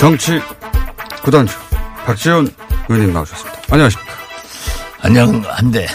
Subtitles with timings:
[0.00, 0.40] 정치
[1.22, 1.54] 구단주
[2.06, 2.48] 박지원
[2.88, 3.60] 의원님 나오셨습니다.
[3.68, 4.14] 안녕하십니까.
[5.00, 5.86] 안녕, 안 돼.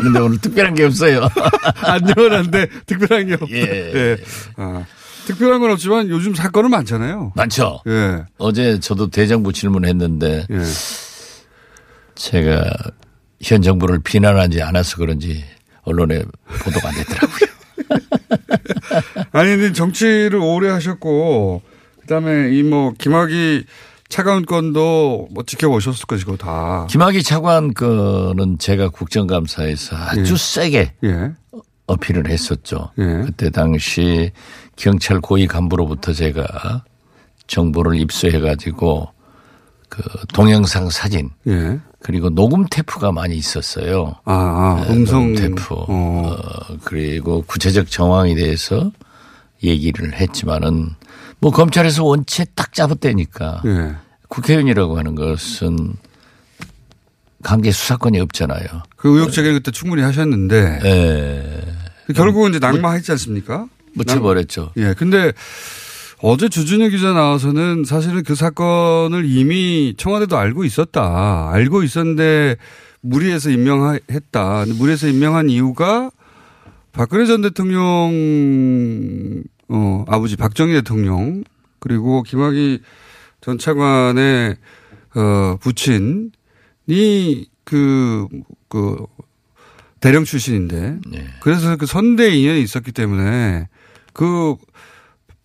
[0.00, 1.28] 근데 오늘 특별한 게 없어요.
[1.82, 3.48] 안녕한데 특별한 게 없다.
[3.50, 4.16] 예.
[4.58, 4.84] 아,
[5.26, 7.32] 특별한 건 없지만 요즘 사건은 많잖아요.
[7.34, 7.80] 많죠?
[7.88, 8.22] 예.
[8.38, 10.62] 어제 저도 대정부 질문했는데 예.
[12.14, 12.72] 제가
[13.42, 15.44] 현 정부를 비난하지 않아서 그런지
[15.82, 16.22] 언론에
[16.62, 17.50] 보도가 안 되더라고요.
[19.32, 21.73] 아니 근데 정치를 오래 하셨고
[22.04, 23.64] 그다음에 이 뭐 김학의
[24.46, 26.86] 건도 뭐 지켜보셨을 것이고 다.
[26.88, 30.36] 김학의 차관 거는 제가 국정감사에서 아주 예.
[30.36, 31.32] 세게 예.
[31.86, 32.90] 어필을 했었죠.
[32.98, 33.02] 예.
[33.24, 34.30] 그때 당시
[34.76, 36.84] 경찰 고위 간부로부터 제가
[37.46, 39.08] 정보를 입수해 가지고
[39.88, 41.80] 그 동영상 사진 예.
[42.00, 44.14] 그리고 녹음 테프가 많이 있었어요.
[44.24, 45.74] 아, 아 음성 녹음 테프.
[45.74, 45.86] 어.
[45.88, 48.92] 어, 그리고 구체적 정황에 대해서
[49.62, 50.90] 얘기를 했지만은
[51.44, 53.96] 뭐 검찰에서 원체 딱 잡았다니까 예.
[54.28, 55.76] 국회의원이라고 하는 것은
[57.42, 58.64] 강제 수사권이 없잖아요.
[58.96, 62.12] 그 의혹 제기를 그때 충분히 하셨는데 예.
[62.14, 63.66] 결국은 이제 낙마했지 않습니까?
[63.92, 64.72] 묻혀버렸죠.
[64.78, 64.94] 예.
[64.94, 65.34] 근데
[66.22, 71.50] 어제 주준영 기자 나와서는 사실은 그 사건을 이미 청와대도 알고 있었다.
[71.52, 72.56] 알고 있었는데
[73.02, 74.64] 무리해서 임명했다.
[74.78, 76.10] 무리해서 임명한 이유가
[76.92, 78.12] 박근혜 전 대통령,
[79.74, 81.42] 어, 아버지 박정희 대통령
[81.80, 82.80] 그리고 김학의
[83.40, 84.56] 전 차관의
[85.16, 86.30] 어, 부친이
[87.64, 88.28] 그,
[88.68, 88.96] 그,
[90.00, 90.98] 대령 출신인데.
[91.10, 91.26] 네.
[91.40, 93.68] 그래서 그 선대 인연이 있었기 때문에
[94.12, 94.54] 그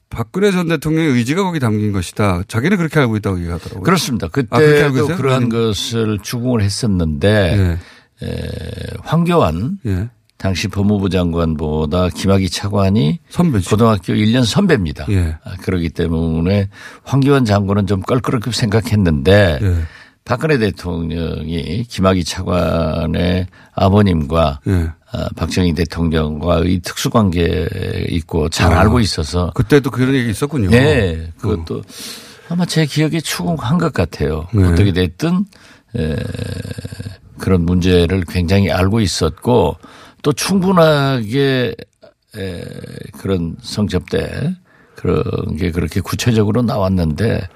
[0.09, 2.43] 박근혜 전 대통령의 의지가 거기 담긴 것이다.
[2.47, 3.83] 자기는 그렇게 알고 있다고 얘기하더라고요.
[3.83, 4.27] 그렇습니다.
[4.27, 5.17] 아, 그때도 계세요?
[5.17, 7.79] 그러한 아니- 것을 추궁을 했었는데
[8.21, 8.25] 예.
[8.25, 8.31] 에,
[9.03, 10.09] 황교안 예.
[10.39, 13.69] 당시 법무부 장관보다 김학의 차관이 선배죠.
[13.69, 15.05] 고등학교 1년 선배입니다.
[15.09, 15.35] 예.
[15.43, 16.69] 아, 그렇기 때문에
[17.03, 19.75] 황교안 장관은 좀 껄끄럽게 생각했는데 예.
[20.23, 24.89] 박근혜 대통령이 김학의 차관의 아버님과 예.
[25.11, 28.79] 아, 박정희 대통령과의 특수관계 있고 잘 아.
[28.79, 30.69] 알고 있어서 그때도 그런 얘기 있었군요.
[30.69, 31.81] 네, 그것도
[32.47, 34.47] 아마 제 기억에 추궁한 것 같아요.
[34.53, 34.63] 네.
[34.63, 35.45] 어떻게 됐든
[35.97, 36.15] 에,
[37.37, 39.75] 그런 문제를 굉장히 알고 있었고
[40.21, 41.75] 또 충분하게
[42.37, 42.63] 에,
[43.17, 44.55] 그런 성접 때
[44.95, 47.47] 그런 게 그렇게 구체적으로 나왔는데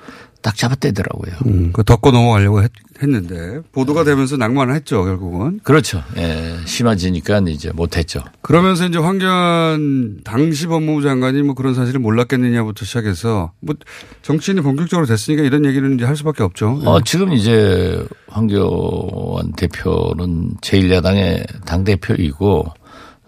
[0.42, 1.34] 딱 잡아떼더라고요.
[1.46, 2.72] 음, 그 덮고 넘어가려고 했,
[3.08, 5.60] 는데 보도가 되면서 낙마를 했죠, 결국은.
[5.64, 6.04] 그렇죠.
[6.18, 8.24] 예, 심해지니까 이제 못했죠.
[8.42, 13.76] 그러면서 이제 황교안 당시 법무부 장관이 뭐 그런 사실을 몰랐겠느냐부터 시작해서 뭐
[14.22, 16.80] 정치인이 본격적으로 됐으니까 이런 얘기는 이제 할 수밖에 없죠.
[16.84, 16.88] 예.
[16.88, 22.66] 어, 지금 이제 황교안 대표는 제1야당의 당 대표이고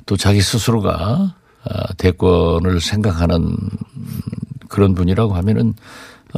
[0.06, 1.35] 또 자기 스스로가
[1.68, 3.56] 아, 대권을 생각하는
[4.69, 5.74] 그런 분이라고 하면은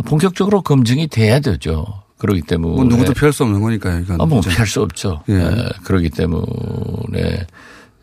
[0.05, 1.85] 본격적으로 검증이 돼야 되죠.
[2.17, 2.75] 그렇기 때문에.
[2.75, 3.99] 뭐 누구도 피할 수 없는 거니까요.
[4.01, 4.41] 이건 아, 뭐.
[4.41, 5.23] 피할 수 없죠.
[5.29, 5.33] 예.
[5.35, 7.45] 에, 그렇기 때문에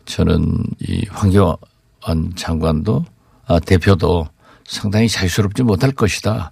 [0.05, 1.55] 저는 이 황교안
[2.35, 3.05] 장관도
[3.47, 4.27] 아, 대표도
[4.65, 6.51] 상당히 자유스럽지 못할 것이다.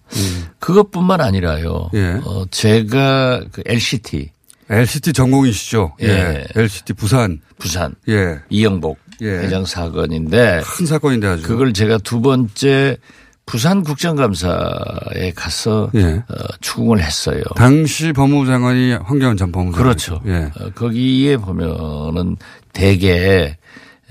[0.59, 1.89] 그것뿐만 아니라요.
[1.93, 2.19] 예.
[2.23, 4.29] 어, 제가 그 LCT
[4.69, 5.95] LCT 전공이시죠.
[6.01, 6.07] 예.
[6.07, 6.47] 예.
[6.55, 7.39] LCT 부산.
[7.57, 8.39] 부산 예.
[8.49, 9.27] 이영복 예.
[9.39, 11.43] 회장 사건인데 큰 사건인데 아주.
[11.43, 12.97] 그걸 제가 두 번째
[13.45, 16.23] 부산 국정감사에 가서 예.
[16.27, 17.41] 어, 추궁을 했어요.
[17.55, 20.21] 당시 법무부 장관이 황교안 전 법무부 그렇죠.
[20.25, 20.51] 예.
[20.59, 22.37] 어, 거기에 보면은
[22.71, 23.55] 대개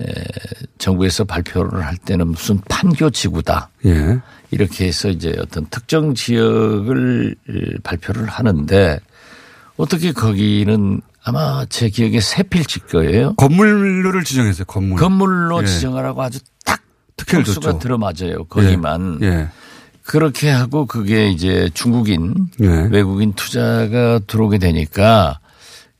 [0.01, 0.25] 에,
[0.77, 3.69] 정부에서 발표를 할 때는 무슨 판교 지구다.
[3.85, 4.19] 예.
[4.51, 7.35] 이렇게 해서 이제 어떤 특정 지역을
[7.83, 8.99] 발표를 하는데
[9.77, 13.33] 어떻게 거기는 아마 제 기억에 세 필집 거예요.
[13.35, 14.65] 건물을 지정했어요.
[14.65, 14.99] 건물.
[14.99, 15.65] 건물로 예.
[15.65, 16.81] 지정하라고 아주 딱
[17.25, 17.79] 특혜를 줬죠.
[17.79, 18.45] 들어맞아요.
[18.45, 19.19] 거기만.
[19.21, 19.47] 예.
[20.03, 22.67] 그렇게 하고 그게 이제 중국인 예.
[22.91, 25.39] 외국인 투자가 들어오게 되니까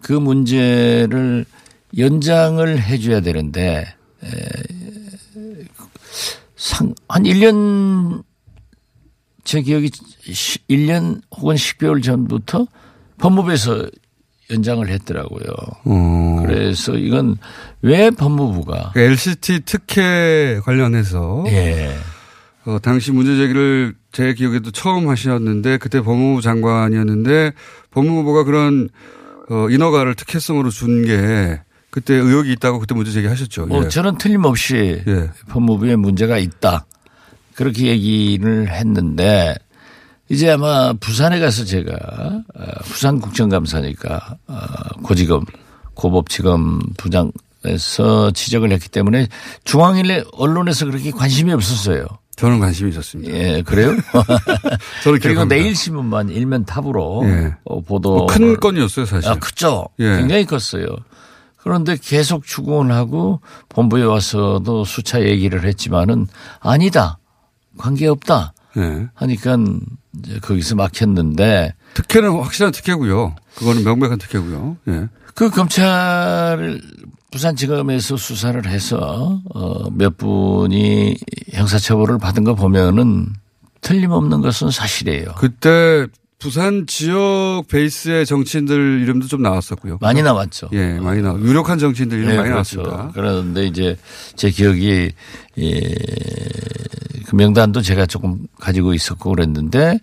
[0.02, 1.46] 그 문제를
[1.98, 3.86] 연장을 해 줘야 되는데
[4.24, 4.30] 에,
[6.58, 8.24] 상, 한 1년
[9.44, 9.90] 제 기억이
[10.70, 12.68] 1년 혹은 10개월 전부터
[13.20, 13.88] 법무부에서
[14.52, 15.54] 연장을 했더라고요.
[15.86, 16.44] 어.
[16.46, 17.38] 그래서 이건
[17.82, 21.96] 왜 법무부가 그 LCT 특혜 관련해서 예.
[22.66, 27.52] 어, 당시 문제 제기를 제 기억에도 처음 하셨는데 그때 법무부 장관이었는데
[27.92, 28.90] 법무부가 그런
[29.50, 31.60] 어, 인허가를 특혜성으로 준 게
[31.90, 33.68] 그때 의혹이 있다고 그때 문제 제기하셨죠.
[33.68, 33.88] 뭐 예.
[33.88, 35.30] 저는 틀림없이 예.
[35.50, 36.86] 법무부에 문제가 있다.
[37.56, 39.56] 그렇게 얘기를 했는데
[40.30, 41.92] 이제 아마 부산에 가서 제가
[42.56, 44.56] 어, 부산 국정감사니까 어,
[45.04, 45.46] 고지검
[45.94, 49.28] 고법지검 부장에서 지적을 했기 때문에
[49.64, 52.06] 중앙일에 언론에서 그렇게 관심이 없었어요.
[52.36, 53.32] 저는 관심이 있었습니다.
[53.32, 53.92] 예, 그래요?
[55.04, 55.46] 저는 그리고.
[55.46, 57.54] 내일 신문만 일면 탑으로 예.
[57.66, 59.30] 어, 보도 뭐 큰 건이었어요, 사실.
[59.30, 59.88] 아, 크죠.
[60.00, 60.18] 예.
[60.18, 60.88] 굉장히 컸어요.
[61.58, 63.40] 그런데 계속 추궁하고
[63.70, 66.28] 본부에 와서도 수차 얘기를 했지만은
[66.60, 67.20] 아니다.
[67.78, 68.54] 관계 없다.
[68.78, 69.08] 예.
[69.14, 69.58] 하니까
[70.20, 73.36] 이제 거기서 막혔는데 특혜는 확실한 특혜고요.
[73.56, 74.78] 그거는 명백한 특혜고요.
[74.90, 75.08] 예.
[75.36, 76.80] 그 검찰
[77.32, 81.18] 부산지검에서 수사를 해서 어, 몇 분이
[81.54, 83.28] 형사처벌을 받은 거 보면은
[83.82, 85.34] 틀림없는 것은 사실이에요.
[85.38, 86.06] 그때
[86.38, 89.98] 부산 지역 베이스의 정치인들 이름도 좀 나왔었고요.
[90.02, 90.70] 많이 나왔죠.
[90.74, 92.82] 예, 많이 나왔 유력한 정치인들 이름 네, 많이 그렇죠.
[92.82, 93.12] 나왔습니다.
[93.14, 93.98] 그런데 이제
[94.36, 95.12] 제 기억이
[95.60, 95.82] 예,
[97.34, 99.98] 그 명단도 제가 조금 가지고 있었고 그랬는데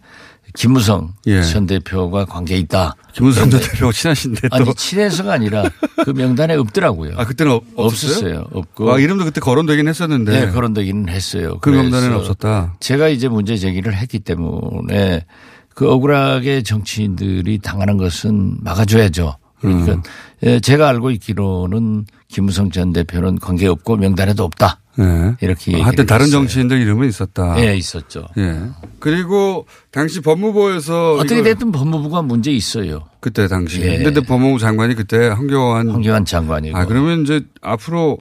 [0.55, 1.43] 김무성 예.
[1.43, 2.97] 전 대표가 관계 있다.
[3.12, 4.56] 김은선 전 대표 친하신데 또.
[4.56, 5.62] 아니 친해서가 아니라
[6.05, 7.12] 그 명단에 없더라고요.
[7.17, 8.11] 아, 그때는 없- 없었어요?
[8.41, 8.47] 없었어요.
[8.53, 10.47] 없고 아, 이름도 그때 거론되긴 했었는데.
[10.47, 11.59] 네, 거론되기는 했어요.
[11.61, 12.75] 그 명단에는 없었다.
[12.81, 15.25] 제가 이제 문제 제기를 했기 때문에
[15.73, 19.37] 그 억울하게 정치인들이 당하는 것은 막아줘야죠.
[19.61, 20.03] 그러니까 음.
[20.43, 24.81] 예, 제가 알고 있기로는 김무성 전 대표는 관계 없고 명단에도 없다.
[24.99, 25.37] 예.
[25.41, 26.41] 이렇게 아, 하여튼 다른 했어요.
[26.41, 27.62] 정치인들 이름은 있었다.
[27.65, 28.27] 예, 있었죠.
[28.39, 28.59] 예.
[28.99, 33.05] 그리고 당시 법무부에서 어떻게 됐든 법무부가 문제 있어요.
[33.21, 33.81] 그때 당시.
[33.83, 34.03] 예.
[34.03, 35.91] 근데 법무부 장관이 그때 황교안.
[35.91, 36.77] 황교안 장관이고.
[36.77, 38.19] 아, 그러면 이제 앞으로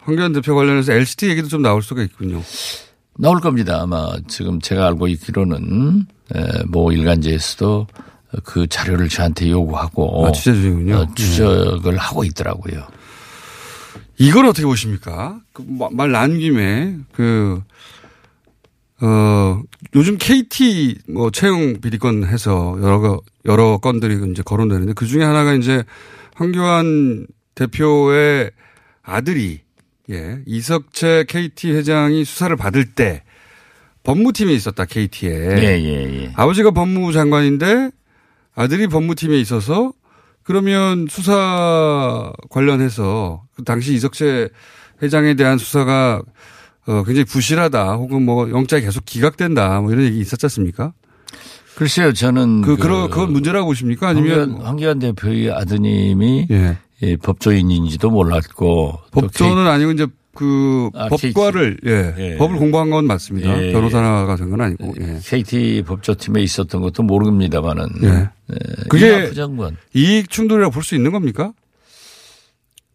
[0.00, 2.42] 황교안 대표 관련해서 LCT 얘기도 좀 나올 수가 있군요.
[3.18, 3.80] 나올 겁니다.
[3.82, 7.86] 아마 지금 제가 알고 있기로는 에, 모 일간지에서도
[8.44, 10.96] 그 자료를 저한테 요구하고 아, 취재 중이군요.
[10.96, 12.86] 어, 추적을 하고 있더라고요.
[14.18, 15.40] 이걸 어떻게 보십니까?
[15.52, 17.62] 그말 나온 김에 그,
[19.00, 19.62] 어,
[19.94, 25.54] 요즘 KT 뭐 채용 비리건 해서 여러 거, 여러 건들이 이제 거론되는데 그 중에 하나가
[25.54, 25.84] 이제
[26.34, 28.50] 황교안 대표의
[29.02, 29.60] 아들이
[30.10, 33.22] 예, 이석채 KT 회장이 수사를 받을 때
[34.02, 35.30] 법무팀에 있었다 KT에.
[35.30, 36.32] 예, 예, 예.
[36.34, 37.90] 아버지가 법무부 장관인데
[38.58, 39.92] 아들이 법무팀에 있어서
[40.42, 44.48] 그러면 수사 관련해서 그 당시 이석채
[45.00, 46.22] 회장에 대한 수사가
[46.86, 50.92] 어 굉장히 부실하다 혹은 뭐 영장이 계속 기각된다 뭐 이런 얘기 있었지 않습니까?
[51.76, 54.08] 글쎄요, 저는 그, 그런, 그건 문제라고 보십니까?
[54.08, 56.78] 아니면 황교안, 황교안 대표의 아드님이 예.
[57.02, 60.08] 예, 법조인인지도 몰랐고 또 법조는 아니고 이제
[60.38, 62.36] 그 아, 법과를 예, 예.
[62.36, 63.60] 법을 공부한 건 맞습니다.
[63.60, 65.18] 예, 변호사가 된 건 아니고 예.
[65.20, 68.28] KT 법조팀에 있었던 것도 모릅니다만은 예.
[68.88, 71.52] 그게 그게 부장관 이익 충돌이라고 볼 수 있는 겁니까?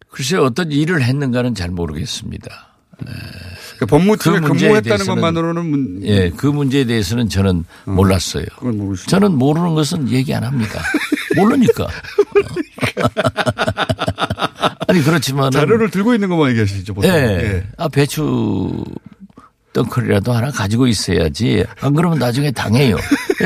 [0.08, 2.68] 글쎄 어떤 일을 했는가는 잘 모르겠습니다.
[3.76, 8.46] 그러니까 법무팀에 그 근무했다는 것만으로는 문, 예, 그 문제에 대해서는 저는 몰랐어요.
[8.56, 9.10] 그건 모르시죠.
[9.10, 10.80] 저는 모르는 것은 얘기 안 합니다.
[11.36, 11.88] 모르니까.
[14.88, 17.10] 아니 그렇지만 자료를 들고 있는 것만 얘기하시죠, 보통.
[17.10, 17.16] 예.
[17.16, 17.66] 예.
[17.76, 18.84] 아 배추
[19.72, 21.64] 덩크리라도 하나 가지고 있어야지.
[21.80, 22.96] 안 그러면 나중에 당해요.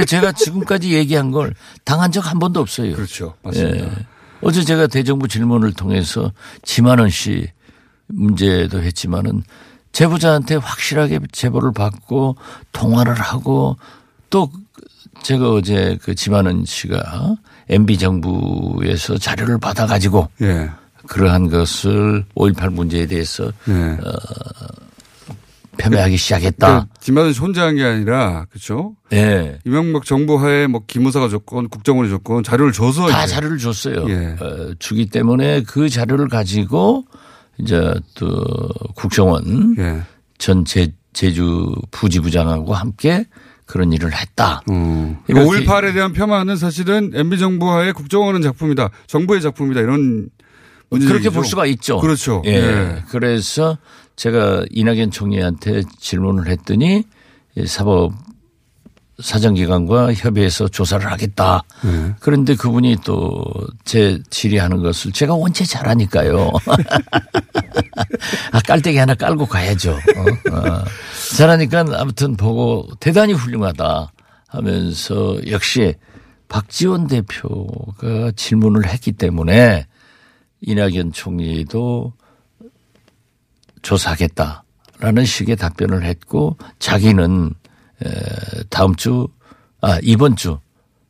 [0.07, 2.95] 제가 지금까지 얘기한 걸 당한 적 한 번도 없어요.
[2.95, 3.35] 그렇죠.
[3.43, 3.87] 맞습니다.
[3.87, 3.91] 예.
[4.43, 7.49] 어제 제가 대정부 질문을 통해서 지만원 씨
[8.07, 9.43] 문제도 했지만은
[9.93, 12.37] 제보자한테 확실하게 제보를 받고
[12.73, 13.77] 통화를 하고
[14.31, 14.51] 또
[15.23, 17.37] 제가 어제 그 지만원 씨가
[17.69, 20.71] MB 정부에서 자료를 받아 가지고 예.
[21.07, 23.97] 그러한 것을 5.18 문제에 대해서 예.
[25.79, 26.67] 폄훼하기 시작했다.
[26.67, 28.97] 그러니까 김만은 씨 혼자 한 게 아니라, 그렇죠?
[29.13, 29.59] 예.
[29.65, 34.05] 이명박 정부 하에 뭐 기무사가 줬건 국정원이 줬건 자료를 줘서 다 이제 자료를 줬어요.
[34.09, 34.37] 예.
[34.41, 37.05] 어, 주기 때문에 그 자료를 가지고
[37.59, 38.45] 이제 또
[38.97, 40.03] 국정원 예.
[40.39, 43.25] 전 제, 제주 부지부장하고 함께
[43.69, 44.63] 그런 일을 했다.
[44.69, 45.23] 어.
[45.29, 48.89] 이렇게- 5.18에 대한 폄하는 사실은 MB 정부와의 국정원의 작품이다.
[49.07, 49.81] 정부의 작품이다.
[49.83, 50.31] 이런
[50.91, 51.13] 문제죠.
[51.13, 51.99] 그렇게 볼 수가 있죠.
[52.01, 52.43] 그렇죠.
[52.47, 52.55] 예.
[52.55, 53.03] 예.
[53.11, 53.77] 그래서
[54.17, 57.05] 제가 이낙연 총리한테 질문을 했더니
[57.57, 58.13] 이 사법
[59.21, 61.63] 사정기관과 협의해서 조사를 하겠다.
[61.83, 62.15] 네.
[62.21, 63.43] 그런데 그분이 또
[63.89, 66.53] 제 질의하는 것을 제가 원체 잘하니까요.
[68.53, 69.93] 아, 깔때기 하나 깔고 가야죠.
[69.93, 70.55] 어?
[70.55, 70.85] 어.
[71.39, 74.13] 잘하니까 아무튼 보고 대단히 훌륭하다
[74.47, 75.95] 하면서 역시
[76.49, 79.87] 박지원 대표가 질문을 했기 때문에
[80.61, 82.13] 이낙연 총리도
[83.81, 87.68] 조사하겠다라는 식의 답변을 했고 자기는 에,
[88.71, 89.29] 다음 주,
[89.81, 90.59] 아, 이번 주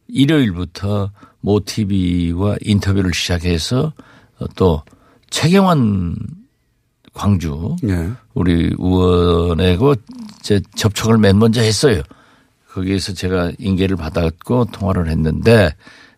[0.09, 3.92] 일요일부터 모 TV와 인터뷰를 시작해서
[4.38, 4.83] 어, 또
[5.30, 6.16] 최경환
[7.12, 8.11] 광주 예.
[8.35, 9.95] 우리 의원하고
[10.42, 12.02] 제 접촉을 맨 먼저 했어요.
[12.71, 15.75] 거기에서 제가 인계를 받았고 통화를 했는데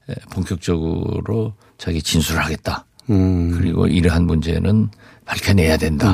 [0.09, 2.85] 에, 본격적으로 자기 진술을 하겠다.
[3.09, 3.57] 음.
[3.57, 4.91] 그리고 이러한 문제는
[5.25, 6.12] 밝혀내야 된다.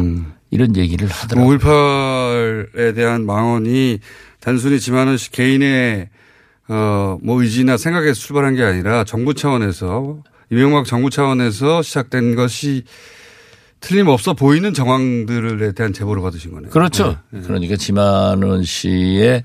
[0.50, 1.58] 이런 얘기를 하더라고요.
[1.58, 3.98] 5.18에 대한 망언이
[4.40, 6.08] 단순히 지만은 씨 개인의
[6.68, 12.84] 어, 뭐 의지나 생각에서 출발한 게 아니라 정부 차원에서 이명박 정부 차원에서 시작된 것이
[13.80, 16.70] 틀림없어 보이는 정황들에 대한 제보를 받으신 거네요.
[16.70, 17.16] 그렇죠.
[17.30, 19.44] 그러니까 지만원 씨의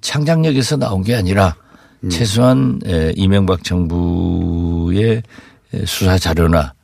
[0.00, 1.56] 창작력에서 나온 게 아니라
[2.04, 2.10] 음.
[2.10, 5.22] 최소한 에, 이명박 정부의
[5.74, 6.74] 에, 수사 자료나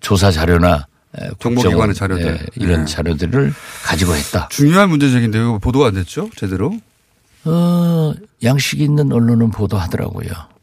[0.00, 0.97] 조사 자료나 에,
[1.40, 2.26] 정보기관의 국정원, 자료들.
[2.28, 2.92] 에, 이런 네.
[2.92, 3.52] 자료들을
[3.84, 4.48] 가지고 했다.
[4.50, 6.30] 중요한 문제적인데 요 보도가 안 됐죠?
[6.36, 6.76] 제대로?
[7.44, 8.12] 어,
[8.42, 10.28] 양식 있는 언론은 보도하더라고요.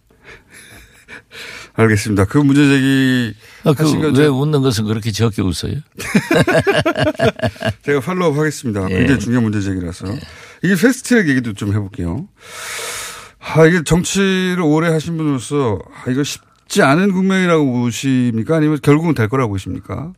[1.77, 2.25] 알겠습니다.
[2.25, 3.33] 그 문제 제기
[3.63, 5.73] 아, 하신 건 그왜 제- 웃는 것은 그렇게 적게 웃어요?
[7.83, 8.87] 제가 팔로우 하겠습니다.
[8.91, 8.97] 예.
[8.99, 10.05] 굉장히 중요한 문제 제기라서.
[10.63, 12.27] 이게 패스트트랙 얘기도 좀 해볼게요.
[13.39, 18.55] 아, 이게 정치를 오래 하신 분으로서 아, 이거 쉽지 않은 국면이라고 보십니까?
[18.57, 20.13] 아니면 결국은 될 거라고 보십니까?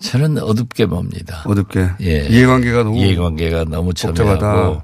[0.00, 1.42] 저는 어둡게 봅니다.
[1.46, 1.90] 어둡게.
[2.02, 2.26] 예.
[2.28, 2.98] 이해관계가 너무.
[2.98, 4.38] 이해관계가 너무 복잡하다.
[4.38, 4.82] 첨예하고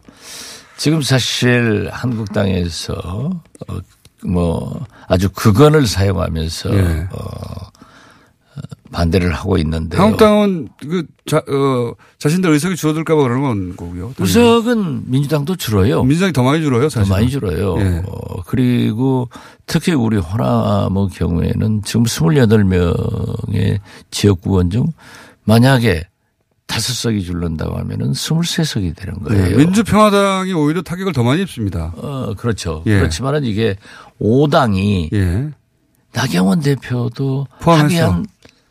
[0.76, 2.94] 지금 사실 한국당에서
[3.68, 3.78] 어,
[4.24, 7.08] 뭐 아주 극언을 사용하면서 예.
[7.12, 7.70] 어,
[8.92, 10.00] 반대를 하고 있는데요.
[10.02, 14.14] 한국당은 그 자, 어, 자신들 의석이 줄어들까 봐 그러는 거고요.
[14.18, 16.02] 우석은 민주당도 줄어요.
[16.02, 17.10] 민주당이 더 많이 줄어요, 더 사실.
[17.12, 17.76] 많이 줄어요.
[17.78, 18.02] 예.
[18.04, 19.28] 어, 그리고
[19.66, 23.78] 특히 우리 호남의 경우에는 지금 28명의
[24.10, 24.86] 지역구원 중
[25.44, 26.04] 만약에
[26.66, 29.44] 다섯 석이 줄는다고 하면은 23석이 되는 거예요.
[29.48, 31.92] 네, 민주평화당이 오히려 타격을 더 많이 입습니다.
[31.96, 32.82] 어, 그렇죠.
[32.86, 32.98] 예.
[32.98, 33.76] 그렇지만은 이게
[34.20, 35.50] 5당이 예.
[36.12, 37.84] 나경원 대표도 포함해서.
[37.84, 38.26] 합의한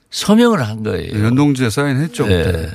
[0.10, 1.24] 서명을 한 거예요.
[1.24, 2.30] 연동지에 사인했죠.
[2.32, 2.70] 예.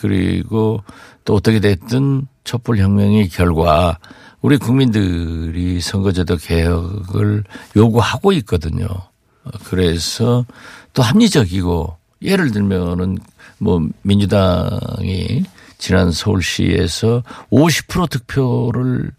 [0.00, 0.82] 그리고
[1.24, 3.98] 또 어떻게 됐든 촛불혁명의 결과
[4.40, 7.44] 우리 국민들이 선거제도 개혁을
[7.76, 8.86] 요구하고 있거든요.
[8.86, 10.44] 어, 그래서
[10.92, 13.18] 또 합리적이고 예를 들면은
[13.58, 15.44] 뭐 민주당이
[15.78, 19.10] 지난 서울시에서 50% 득표를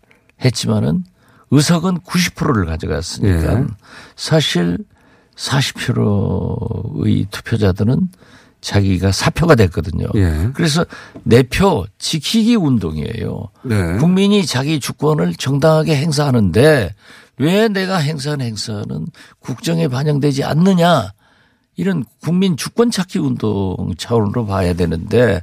[0.43, 1.03] 했지만은
[1.51, 3.65] 의석은 90%를 가져갔으니까 예.
[4.15, 4.77] 사실
[5.35, 8.09] 40%의 투표자들은
[8.61, 10.07] 자기가 사표가 됐거든요.
[10.15, 10.50] 예.
[10.53, 10.85] 그래서
[11.23, 13.50] 내 표 지키기 운동이에요.
[13.63, 13.97] 네.
[13.97, 16.93] 국민이 자기 주권을 정당하게 행사하는데
[17.38, 19.07] 왜 내가 행사한 행사는
[19.39, 21.11] 국정에 반영되지 않느냐
[21.75, 25.41] 이런 국민 주권 찾기 운동 차원으로 봐야 되는데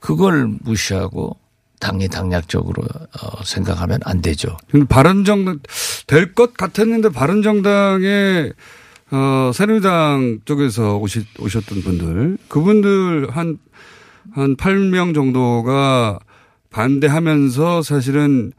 [0.00, 1.36] 그걸 무시하고
[1.78, 4.56] 당이 당략적으로 어, 생각하면 안 되죠.
[4.88, 5.60] 바른정당
[6.08, 8.52] 될 것 같았는데 바른정당의
[9.12, 13.58] 어 새누리당 쪽에서 오시, 오셨던 분들 그분들 한
[14.32, 16.18] 한 8명 정도가
[16.70, 18.52] 반대하면서 사실은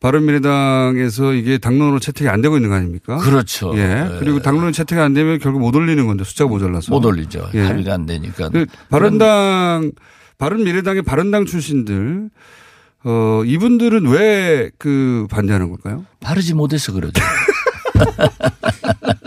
[0.00, 3.18] 바른미래당에서 이게 당론으로 채택이 안 되고 있는 거 아닙니까?
[3.18, 3.72] 그렇죠.
[3.76, 4.16] 예.
[4.18, 6.90] 그리고 당론 채택이 안 되면 결국 못 올리는 건데 숫자가 모자라서.
[6.90, 7.50] 못 올리죠.
[7.52, 7.66] 예.
[7.66, 8.48] 합의가 안 되니까.
[8.48, 9.92] 그 바른당
[10.38, 12.30] 바른미래당의 바른당 출신들
[13.04, 16.06] 어 이분들은 왜 그 반대하는 걸까요?
[16.20, 17.20] 바르지 못해서 그러죠.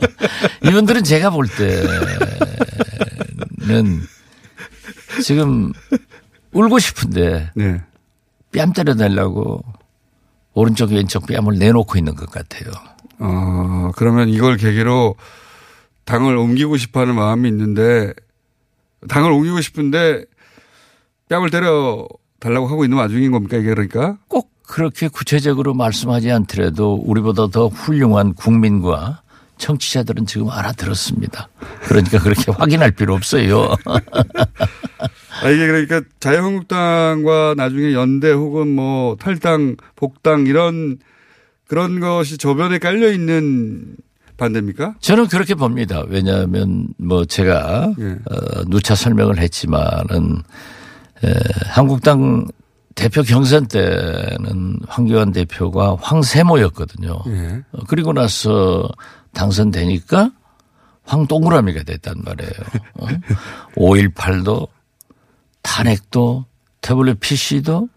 [0.64, 1.46] 이분들은 제가 볼
[3.58, 4.02] 때는
[5.22, 5.72] 지금
[6.52, 7.80] 울고 싶은데 네.
[8.52, 9.64] 뺨 때려달라고
[10.54, 12.70] 오른쪽 왼쪽 뺨을 내놓고 있는 것 같아요.
[13.18, 15.16] 어 그러면 이걸 계기로
[16.04, 18.12] 당을 옮기고 싶어 하는 마음이 있는데
[19.08, 20.24] 당을 옮기고 싶은데
[21.28, 22.06] 뺨을 때려
[22.40, 24.18] 달라고 하고 있는 와중인 겁니까 이게 그러니까?
[24.28, 29.22] 꼭 그렇게 구체적으로 말씀하지 않더라도 우리보다 더 훌륭한 국민과
[29.58, 31.48] 청취자들은 지금 알아들었습니다.
[31.84, 33.74] 그러니까 그렇게 확인할 필요 없어요.
[35.42, 40.98] 아, 이게 그러니까 자유한국당과 나중에 연대 혹은 뭐 탈당, 복당 이런
[41.68, 43.96] 그런 것이 저변에 깔려 있는
[44.36, 44.96] 반대입니까?
[45.00, 46.02] 저는 그렇게 봅니다.
[46.08, 48.04] 왜냐하면 뭐 제가 예.
[48.04, 50.42] 어, 누차 설명을 했지만은
[51.24, 51.32] 에,
[51.66, 52.46] 한국당
[52.94, 57.22] 대표 경선 때는 황교안 대표가 황세모였거든요.
[57.28, 57.62] 예.
[57.72, 58.88] 어, 그리고 나서
[59.36, 60.30] 당선되니까
[61.04, 62.52] 황동그라미가 됐단 말이에요.
[62.94, 63.06] 어?
[63.76, 64.68] 5.18도
[65.62, 66.46] 탄핵도
[66.80, 67.88] 태블릿 PC도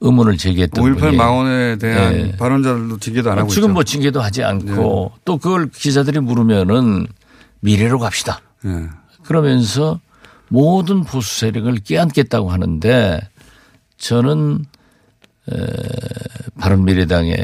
[0.00, 2.36] 의문을 제기했던 5.18 분이 망언에 대한 예.
[2.36, 3.74] 발언자들도 징계도 안 하고 지금 있죠.
[3.74, 5.20] 뭐 징계도 하지 않고 네.
[5.24, 7.06] 또 그걸 기자들이 물으면은
[7.60, 8.40] 미래로 갑시다.
[8.64, 8.88] 예.
[9.24, 10.00] 그러면서
[10.48, 13.20] 모든 보수 세력을 끼안겠다고 하는데
[13.98, 14.64] 저는
[15.52, 15.56] 에,
[16.58, 17.34] 바른미래당에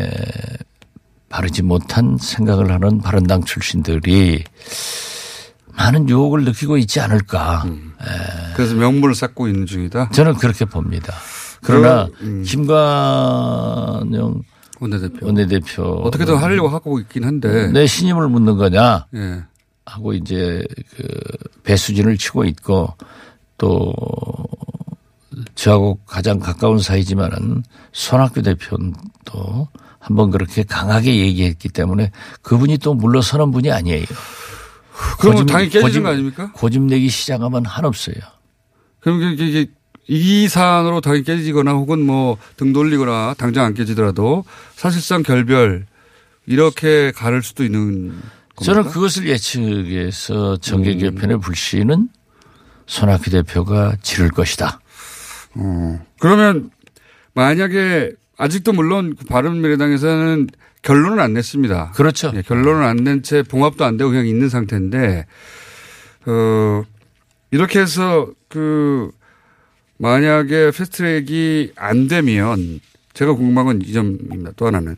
[1.28, 4.44] 바르지 못한 생각을 하는 바른당 출신들이
[5.72, 7.64] 많은 유혹을 느끼고 있지 않을까.
[7.66, 7.92] 음.
[8.54, 10.10] 그래서 명분을 쌓고 있는 중이다.
[10.10, 11.12] 저는 그렇게 봅니다.
[11.62, 12.42] 그러나 음.
[12.44, 14.42] 김관영
[14.80, 15.26] 원내대표.
[15.26, 17.68] 원내대표 어떻게든 하려고 하고 있긴 한데.
[17.68, 19.44] 내 신임을 묻는 거냐 예.
[19.84, 20.64] 하고 이제
[20.96, 21.06] 그
[21.64, 22.94] 배수진을 치고 있고
[23.58, 23.92] 또
[25.54, 29.68] 저하고 가장 가까운 사이지만은 손학규 대표도
[30.06, 34.04] 한번 그렇게 강하게 얘기했기 때문에 그분이 또 물러서는 분이 아니에요.
[35.18, 36.50] 그러면 고집- 당이 깨지는 고집- 거 아닙니까?
[36.54, 38.14] 고집 내기 시작하면 한없어요.
[39.00, 39.66] 그럼 이게,
[40.06, 44.44] 이 사안으로 당이 깨지거나 혹은 뭐 등 돌리거나 당장 안 깨지더라도
[44.76, 45.86] 사실상 결별
[46.46, 48.10] 이렇게 가를 수도 있는
[48.54, 48.62] 겁니까?
[48.62, 50.98] 저는 그것을 예측해서 정계 음.
[50.98, 52.08] 개편의 불씨는
[52.86, 54.78] 손학규 대표가 지를 것이다.
[56.20, 56.70] 그러면
[57.34, 60.48] 만약에 아직도 물론 그 바른미래당에서는
[60.82, 61.92] 결론을 안 냈습니다.
[61.94, 62.32] 그렇죠.
[62.34, 65.26] 예, 결론을 안낸 채 봉합도 안 되고 그냥 있는 상태인데
[66.26, 66.82] 어
[67.50, 69.10] 이렇게 해서 그
[69.98, 72.80] 만약에 패스트트랙이 안 되면
[73.14, 74.52] 제가 궁금한 건 이 점입니다.
[74.56, 74.96] 또 하나는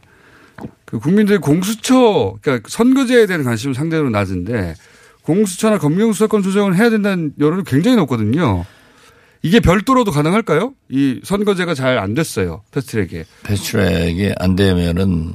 [0.85, 4.75] 그 국민들의 공수처 그러니까 선거제에 대한 관심은 상대적으로 낮은데
[5.23, 8.65] 공수처나 검경수사권 조정을 해야 된다는 여론이 굉장히 높거든요.
[9.43, 10.73] 이게 별도로도 가능할까요?
[10.91, 12.63] 이 선거제가 잘 안 됐어요.
[12.73, 13.25] 패스트트랙에.
[13.45, 15.35] 배출액이 안 되면은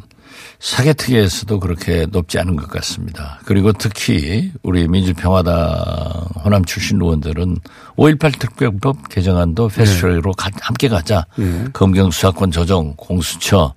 [0.60, 3.40] 사개특위에서도 그렇게 높지 않은 것 같습니다.
[3.46, 7.58] 그리고 특히 우리 민주평화당 호남 출신 의원들은
[7.98, 11.26] 5.18 특별법 개정안도 패스트트랙으로 가- 함께 가자.
[11.38, 11.66] 네.
[11.74, 13.74] 검경 수사권 조정, 공수처,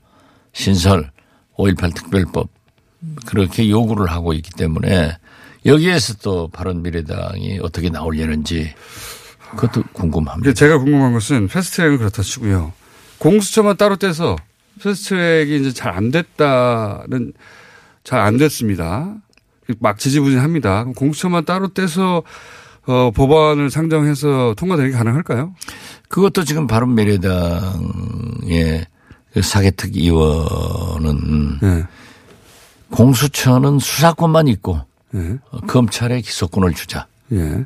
[0.53, 1.11] 신설,
[1.57, 2.49] 5.18 특별법
[3.27, 5.17] 그렇게 요구를 하고 있기 때문에
[5.65, 8.73] 여기에서 또 바른미래당이 어떻게 나올려는지
[9.57, 10.53] 그것도 궁금합니다.
[10.53, 12.73] 제가 궁금한 것은 패스트트랙은 그렇다 치고요.
[13.19, 14.37] 공수처만 따로 떼서
[14.83, 17.33] 패스트트랙이 이제 잘 안 됐다는
[18.05, 19.15] 잘 안 됐습니다.
[19.81, 20.83] 막 지지부진합니다.
[20.85, 22.23] 그럼 공수처만 따로 떼서
[22.87, 25.55] 어, 법안을 상정해서 통과되기 가능할까요?
[26.09, 28.87] 그것도 지금 바른 미래당의
[29.33, 31.85] 그 사개특 의원은 네.
[32.91, 34.81] 공수처는 수사권만 있고
[35.15, 35.39] 예.
[35.51, 37.07] 어, 검찰에 기소권을 주자.
[37.33, 37.65] 예.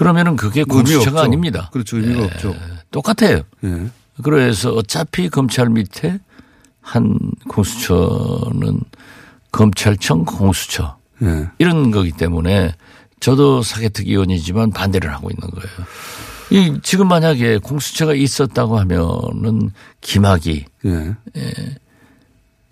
[0.00, 1.24] 그러면 그게 공수처가.
[1.24, 1.68] 아닙니다.
[1.74, 1.98] 그렇죠.
[1.98, 2.56] 의미가 예, 없죠.
[2.90, 3.42] 똑같아요.
[3.64, 3.86] 예.
[4.22, 6.18] 그래서 어차피 검찰 밑에
[6.80, 7.18] 한
[7.50, 8.80] 공수처는
[9.52, 11.50] 검찰청 공수처 예.
[11.58, 12.74] 이런 거기 때문에
[13.20, 15.86] 저도 사개특 의원이지만 반대를 하고 있는 거예요.
[16.48, 21.14] 이 지금 만약에 공수처가 있었다고 하면은 김학이 예.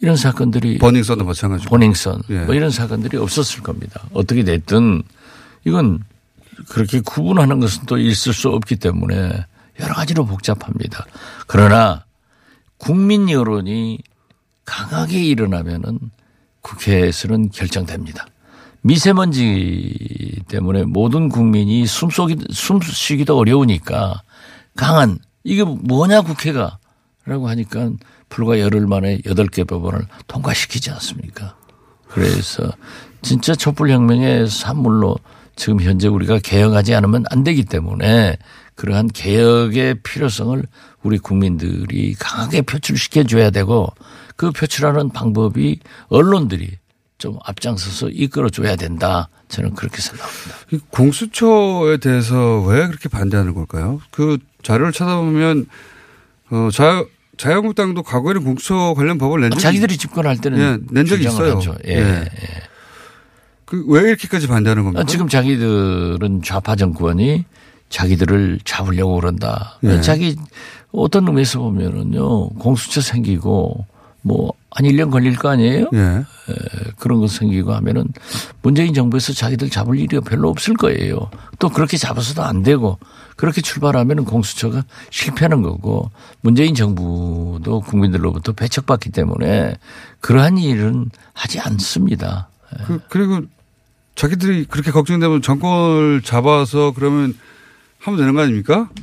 [0.01, 1.69] 이런 사건들이 버닝썬도 마찬가지고.
[1.69, 2.39] 보닝선 예.
[2.47, 4.01] 뭐 이런 사건들이 없었을 겁니다.
[4.15, 5.03] 어떻게 됐든
[5.67, 6.03] 이건
[6.69, 9.45] 그렇게 구분하는 것은 또 있을 수 없기 때문에
[9.81, 11.07] 여러 가지로 복잡합니다.
[11.47, 12.05] 그러나
[12.79, 14.01] 국민 여론이
[14.65, 15.99] 강하게 일어나면은
[16.63, 18.27] 국회에서는 결정됩니다.
[18.83, 24.23] 미세먼지 때문에 모든 국민이 숨속이, 숨쉬기도 어려우니까
[24.77, 26.79] 강한 이게 뭐냐 국회가
[27.25, 27.91] 라고 하니까
[28.29, 31.57] 불과 열흘 만에 여덟 개 법안을 통과시키지 않습니까?
[32.09, 32.71] 그래서
[33.23, 35.17] 진짜 촛불 혁명의 산물로
[35.59, 38.39] 지금 현재 우리가 개혁하지 않으면 안 되기 때문에
[38.77, 40.63] 그러한 개혁의 필요성을
[41.03, 43.93] 우리 국민들이 강하게 표출시켜 줘야 되고
[44.37, 46.71] 그 표출하는 방법이 언론들이
[47.19, 49.29] 좀 앞장서서 이끌어 줘야 된다.
[49.49, 50.55] 저는 그렇게 생각합니다.
[50.71, 54.01] 이 공수처에 대해서 왜 그렇게 반대하는 걸까요?
[54.13, 55.67] 그 자료를 찾아보면
[56.51, 57.05] 어, 자,
[57.37, 61.57] 자유한국당도 과거에는 공수처 관련 법을 낸 적이 자기들이 집권할 때는 예, 낸 적이 있어요.
[61.57, 61.75] 하죠.
[61.87, 61.97] 예.
[61.99, 62.29] 예.
[63.69, 65.03] 그 왜 이렇게까지 반대하는 겁니까?
[65.03, 67.45] 아, 지금 자기들은 좌파 정권이
[67.91, 69.79] 자기들을 잡으려고 그런다.
[69.85, 70.01] 예.
[70.01, 70.37] 자기
[70.93, 73.87] 어떤 의미에서 보면은요 공수처 생기고
[74.23, 75.87] 뭐 한 1년 걸릴 거 아니에요?
[75.95, 76.25] 예.
[76.99, 78.07] 그런 거 생기고 하면은
[78.63, 81.31] 문재인 정부에서 자기들 잡을 일이 별로 없을 거예요.
[81.59, 82.99] 또 그렇게 잡아서도 안 되고
[83.37, 86.11] 그렇게 출발하면 공수처가 실패하는 거고
[86.43, 89.75] 문재인 정부도 국민들로부터 배척받기 때문에
[90.21, 92.49] 그러한 일은 하지 않습니다.
[92.87, 93.41] 그, 그리고
[94.19, 97.35] 자기들이 그렇게 걱정되면 정권을 잡아서 그러면
[98.01, 98.89] 하면 되는 거 아닙니까?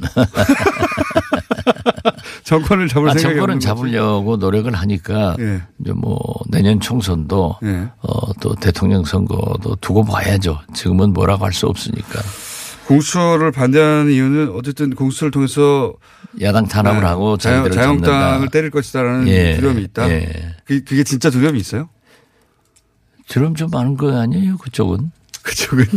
[2.44, 3.66] 정권을 잡을 아, 생각이 정권은 없는 거지.
[3.68, 5.62] 잡으려고 노력을 하니까 예.
[5.80, 6.18] 이제 뭐
[6.50, 7.88] 내년 총선도 예.
[8.02, 10.60] 어, 또 대통령 선거도 두고 봐야죠.
[10.74, 12.22] 지금은 뭐라고 할 수 없으니까
[12.88, 15.94] 공수처를 반대하는 이유는 어쨌든 공수처를 통해서
[16.42, 18.50] 야당 탄압을 네, 하고 자유, 자유한국당을.
[18.50, 19.56] 때릴 것이다라는 예.
[19.56, 20.10] 두려움이 있다.
[20.10, 20.56] 예.
[20.66, 21.88] 그, 그게 진짜 두려움이 있어요?
[23.28, 24.58] 두려움 좀 많은 거 아니에요?
[24.58, 25.12] 그쪽은
[25.42, 25.86] 그쪽은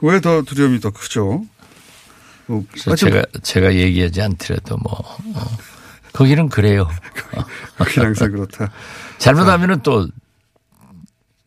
[0.00, 1.44] 왜 더 두려움이 더 크죠?
[2.46, 5.56] 뭐, 그래서 제가 제가 얘기하지 않더라도 뭐 어,
[6.12, 6.86] 거기는 그래요.
[7.78, 8.70] 그게 항상 그렇다.
[9.18, 10.06] 잘못하면은 또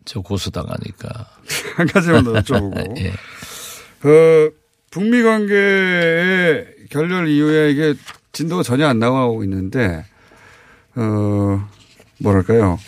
[0.06, 1.10] 저 고소 당하니까.
[1.76, 2.98] 한 가지만 더 여쭤보고.
[2.98, 3.12] 예.
[4.00, 4.58] 그
[4.90, 7.94] 북미 관계의 결렬 이후에 이게
[8.32, 10.06] 진도가 전혀 안 나가고 있는데
[10.96, 11.68] 어
[12.20, 12.80] 뭐랄까요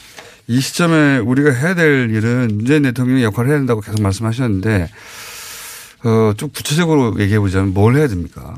[0.48, 4.90] 이 시점에 우리가 해야 될 일은 문재인 대통령이 역할을 해야 된다고 계속 말씀하셨는데
[6.04, 8.58] 어 좀 구체적으로 얘기해 보자면 뭘 해야 됩니까?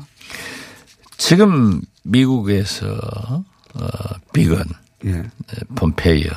[1.18, 2.88] 지금 미국에서
[3.74, 3.88] 어,
[4.34, 4.64] 비건,
[5.06, 5.24] 예.
[5.76, 6.30] 폼페이어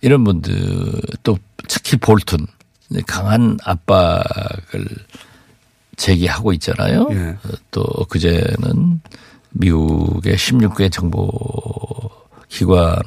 [0.00, 1.38] 이런 분들 또
[1.68, 2.46] 특히 볼튼
[3.06, 4.86] 강한 압박을
[5.96, 7.08] 제기하고 있잖아요.
[7.10, 7.16] 예.
[7.30, 9.00] 어, 또 그제는
[9.50, 11.28] 미국의 16개 정보
[12.48, 13.02] 기관의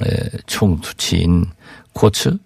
[0.45, 1.45] 총투치인
[1.93, 2.38] 코츠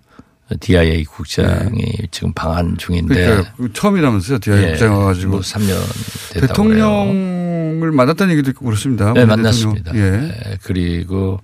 [0.60, 4.40] DIA 국장이 지금 방한 중인데 그러니까 그 처음이라면서요.
[4.40, 6.86] 디아 예, 국장 와가지고 뭐 3년 됐다고 그래요.
[6.88, 9.14] 대통령을 만났다는 얘기도 있고 그렇습니다.
[9.14, 9.96] 네, 문재인 만났습니다.
[9.96, 10.12] 예.
[10.12, 11.40] 네, 그리고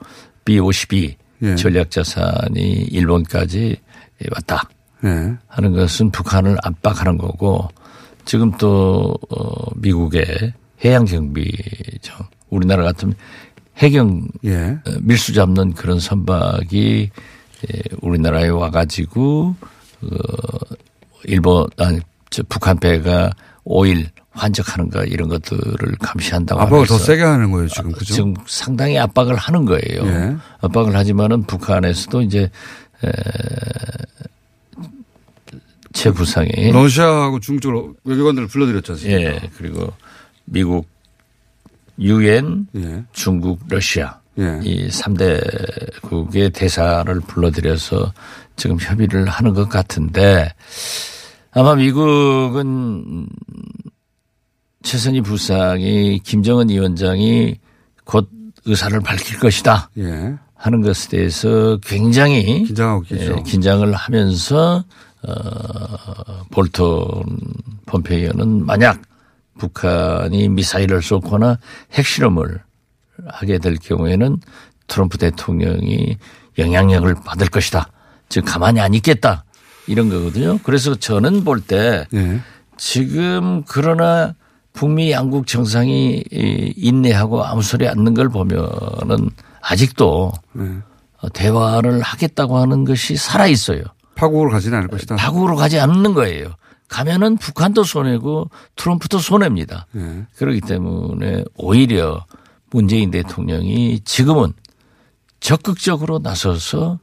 [0.46, 1.56] B52 예.
[1.56, 3.78] 전략자산이 일본까지
[4.32, 4.70] 왔다
[5.06, 5.34] 예.
[5.48, 7.70] 하는 것은 북한을 압박하는 거고
[8.26, 12.18] 지금 또 어, 미국의 해양 경비정
[12.50, 13.14] 우리나라 같은
[13.80, 14.78] 해경 예.
[14.86, 17.10] 어, 밀수 잡는 그런 선박이
[17.68, 19.56] 예, 우리나라에 와가지고
[20.02, 20.08] 어,
[21.24, 23.32] 일본 아니 저 북한 배가
[23.64, 27.92] 오일 환적하는 가 이런 것들을 감시한다고 압박을 더 세게 하는 거예요, 지금.
[27.92, 28.14] 그죠?
[28.14, 30.06] 지금 상당히 압박을 하는 거예요.
[30.06, 30.36] 예.
[30.62, 32.50] 압박을 하지만은 북한에서도 이제
[33.04, 33.10] 에,
[35.94, 39.22] 최구상이 러시아하고 중국 쪽으로 외교관들을 불러들였지 않습니까?
[39.22, 39.92] 예 그리고
[40.46, 40.88] 미국
[42.00, 43.04] 유엔 예.
[43.12, 44.60] 중국 러시아 예.
[44.64, 48.14] 이 3대국의 대사를 불러들여서
[48.56, 50.54] 지금 협의를 하는 것 같은데
[51.52, 53.28] 아마 미국은
[54.84, 57.58] 최선희 부상이 김정은 위원장이
[58.06, 58.30] 곧
[58.66, 60.36] 의사를 밝힐 것이다 예.
[60.56, 62.66] 하는 것에 대해서 굉장히.
[63.38, 64.84] 예, 긴장을 하면서
[65.22, 67.24] 어, 볼턴
[67.86, 69.02] 폼페이어는 만약
[69.60, 71.60] 북한이 미사일을 쏘거나
[71.94, 72.64] 핵실험을
[73.28, 74.38] 하게 될 경우에는
[74.88, 76.18] 트럼프 대통령이
[76.58, 77.90] 영향력을 받을 것이다.
[78.30, 79.44] 즉 가만히 안 있겠다.
[79.88, 80.60] 이런 거거든요.
[80.64, 82.42] 그래서 저는 볼때 예.
[82.78, 84.34] 지금 그러나
[84.74, 89.30] 북미 양국 정상이 이 인내하고 아무 소리 않는 걸 보면은
[89.62, 91.30] 아직도 예.
[91.34, 93.82] 대화를 하겠다고 하는 것이 살아 있어요.
[94.16, 95.16] 파국으로 가지는 않을 것이다.
[95.16, 96.54] 파국으로 가지 않는 거예요.
[96.90, 99.86] 가면은 북한도 손해고 트럼프도 손해입니다.
[99.96, 100.26] 예.
[100.36, 102.26] 그렇기 때문에 오히려
[102.72, 104.54] 문재인 대통령이 지금은
[105.40, 107.00] 적극적으로 나서서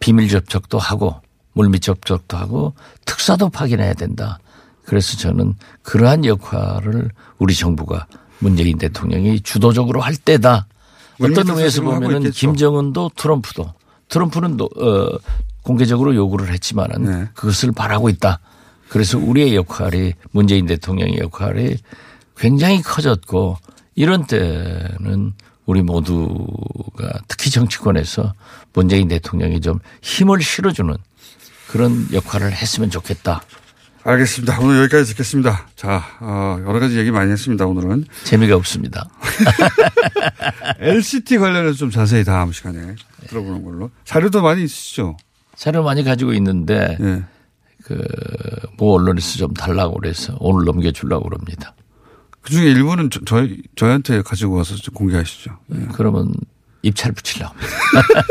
[0.00, 1.16] 비밀 접촉도 하고
[1.54, 4.38] 물밑 접촉도 하고 특사도 파견해야 된다.
[4.84, 8.06] 그래서 저는 그러한 역할을 우리 정부가
[8.38, 10.66] 문재인 대통령이 주도적으로 할 때다.
[11.20, 12.30] 어떤 의미에서 보면은.
[12.30, 13.72] 김정은도 트럼프도
[14.08, 15.18] 트럼프는 노- 어,
[15.62, 17.28] 공개적으로 요구를 했지만은 네.
[17.34, 18.38] 그것을 바라고 있다.
[18.88, 21.76] 그래서 우리의 역할이 문재인 대통령의 역할이
[22.36, 23.56] 굉장히 커졌고
[23.94, 25.34] 이런 때는
[25.66, 28.32] 우리 모두가 특히 정치권에서
[28.72, 30.96] 문재인 대통령이 좀 힘을 실어주는
[31.68, 33.42] 그런 역할을 했으면 좋겠다.
[34.04, 34.60] 알겠습니다.
[34.60, 35.68] 오늘 여기까지 듣겠습니다.
[35.76, 37.66] 자, 어, 여러 가지 얘기 많이 했습니다.
[37.66, 39.06] 오늘은 재미가 없습니다.
[40.80, 42.94] LCT 관련해서 좀 자세히 다음 시간에
[43.26, 43.90] 들어보는 걸로.
[44.04, 45.16] 자료도 많이 있으시죠?
[45.56, 47.22] 자료 많이 가지고 있는데 예.
[47.88, 51.74] 그뭐 언론에서 좀 달라고 그래서 오늘 넘겨주려고 그럽니다.
[52.42, 55.58] 그 중에 일부는 저, 저희, 저희한테 가지고 와서 좀 공개하시죠.
[55.74, 55.88] 예.
[55.94, 56.32] 그러면
[56.82, 58.22] 입찰 붙이려고 합니다.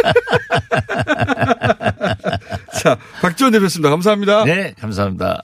[2.81, 3.89] 자, 박지원 대표였습니다.
[3.89, 4.45] 감사합니다.
[4.45, 5.43] 네, 감사합니다.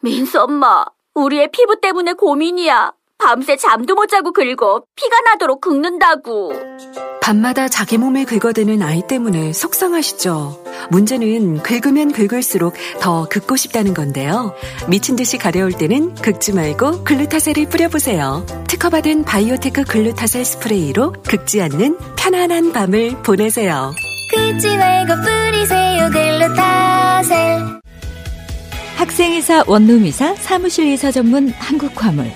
[0.00, 2.92] 민수 엄마, 우리 애 피부 때문에 고민이야.
[3.18, 6.52] 밤새 잠도 못 자고 긁어 피가 나도록 긁는다고.
[7.20, 10.64] 밤마다 자기 몸에 긁어대는 아이 때문에 속상하시죠?
[10.90, 14.54] 문제는 긁으면 긁을수록 더 긁고 싶다는 건데요.
[14.88, 18.46] 미친 듯이 가려울 때는 긁지 말고 글루타셀을 뿌려보세요.
[18.68, 23.92] 특허받은 바이오테크 글루타셀 스프레이로 긁지 않는 편안한 밤을 보내세요.
[24.34, 27.80] 긁지 말고 뿌리세요 글루타셀
[28.96, 32.30] 학생이사 원룸이사 사무실이사 전문 한국화물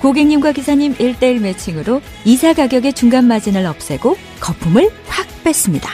[0.00, 5.90] 고객님과 기사님 1대1 매칭으로 이사 가격의 중간 마진을 없애고 거품을 확 뺐습니다.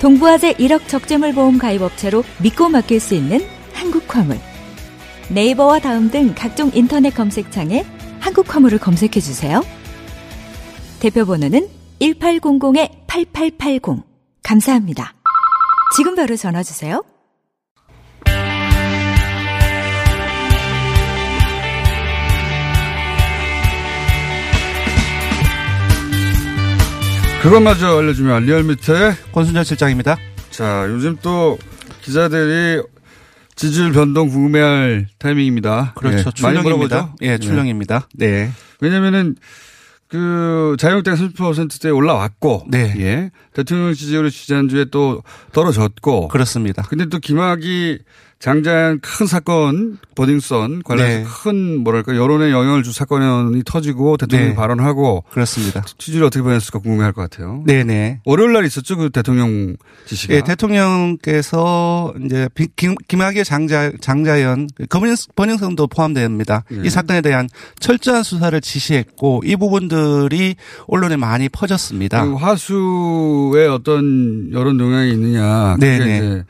[0.00, 3.40] 동부화재 1억 적재물 보험 가입업체로 믿고 맡길 수 있는
[3.72, 4.38] 한국화물.
[5.28, 7.84] 네이버와 다음 등 각종 인터넷 검색창에
[8.20, 9.62] 한국화물을 검색해 주세요.
[11.00, 11.68] 대표 번호는
[12.00, 14.02] 1800-8880.
[14.42, 15.14] 감사합니다.
[15.96, 17.02] 지금 바로 전화 주세요.
[27.42, 30.18] 그것마저 알려주면 리얼미터의 권순철 실장입니다.
[30.50, 31.58] 자, 요즘 또
[32.02, 32.82] 기자들이
[33.56, 35.94] 지지율 변동 궁금해할 타이밍입니다.
[35.96, 36.28] 그렇죠.
[36.28, 37.14] 예, 출렁입니다.
[37.22, 38.08] 예, 출렁입니다.
[38.14, 38.50] 네.
[38.80, 39.36] 왜냐면은
[40.08, 42.94] 그 자유한국당 30%대 올라왔고, 네.
[42.98, 45.22] 예, 대통령 지지율이 지난주에 또
[45.52, 46.82] 떨어졌고, 그렇습니다.
[46.82, 48.00] 근데 또 김학이
[48.40, 51.24] 장자연 큰 사건 버딩썬 관련해서 네.
[51.44, 54.56] 큰 뭐랄까 여론에 영향을 줄 사건이 터지고 대통령이 네.
[54.56, 55.84] 발언하고 그렇습니다.
[55.98, 57.62] 취지를 어떻게 변했을까 궁금해할 것 같아요.
[57.66, 58.20] 네네.
[58.24, 59.76] 월요일 날 있었죠 그 대통령
[60.06, 60.34] 지시가.
[60.34, 66.64] 예, 대통령께서 이제 비- 김, 김학의 장자, 장자연, 버닝, 버닝썬도 포함됩니다.
[66.72, 66.80] 예.
[66.82, 67.46] 이 사건에 대한
[67.78, 72.24] 철저한 수사를 지시했고 이 부분들이 언론에 많이 퍼졌습니다.
[72.24, 75.76] 그 화수에 어떤 여론 영향이 있느냐.
[75.78, 76.44] 네네.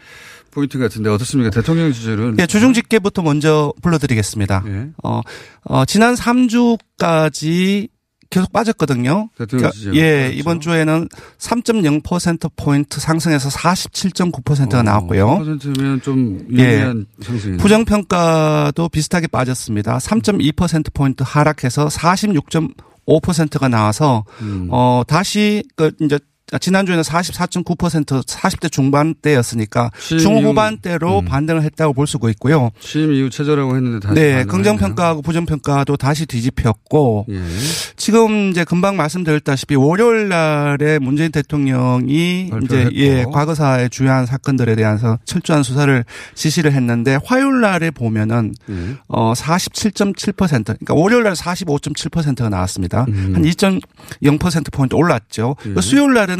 [0.51, 1.51] 포인트 같은데 어떻습니까?
[1.51, 2.37] 대통령 지지율은.
[2.39, 4.65] 예, 주중 집계부터 먼저 불러드리겠습니다.
[4.67, 4.89] 예.
[5.03, 5.21] 어,
[5.65, 7.89] 어, 지난 3주까지
[8.31, 9.29] 계속 빠졌거든요.
[9.37, 9.97] 대통령 지지율.
[9.97, 10.39] 예, 그렇죠.
[10.39, 11.09] 이번 주에는
[11.39, 15.27] 3.0%포인트 상승해서 47.9%가 나왔고요.
[15.41, 16.57] 10%면 좀 예.
[16.57, 17.59] 유리한 상승이네요.
[17.59, 19.99] 부정평가도 비슷하게 빠졌습니다.
[19.99, 24.69] 3.2%포인트 하락해서 46.5%가 나와서, 음.
[24.71, 26.19] 어, 다시, 그, 이제,
[26.59, 31.25] 지난주에는 44.9% 40대 중반대였으니까 중후반대로 음.
[31.25, 32.71] 반등을 했다고 볼 수가 있고요.
[32.81, 34.15] 취임 이후 최저라고 했는데 다시.
[34.15, 37.27] 네, 반등을 긍정 평가하고 부정 평가도 다시 뒤집혔고.
[37.31, 37.41] 예.
[37.97, 42.97] 지금 이제 금방 말씀드렸다시피 월요일 날에 문재인 대통령이 이제 발표했고.
[42.97, 48.97] 예, 과거사의 주요한 사건들에 대해서 철저한 수사를 지시를 했는데 화요일 날에 보면은 예.
[49.09, 53.05] 어 47.7% 그러니까 월요일 날 45.7%가 나왔습니다.
[53.09, 53.35] 음.
[53.37, 55.57] 한2.0% 포인트 올랐죠.
[55.67, 55.75] 예.
[55.75, 56.40] 그 수요일 날에는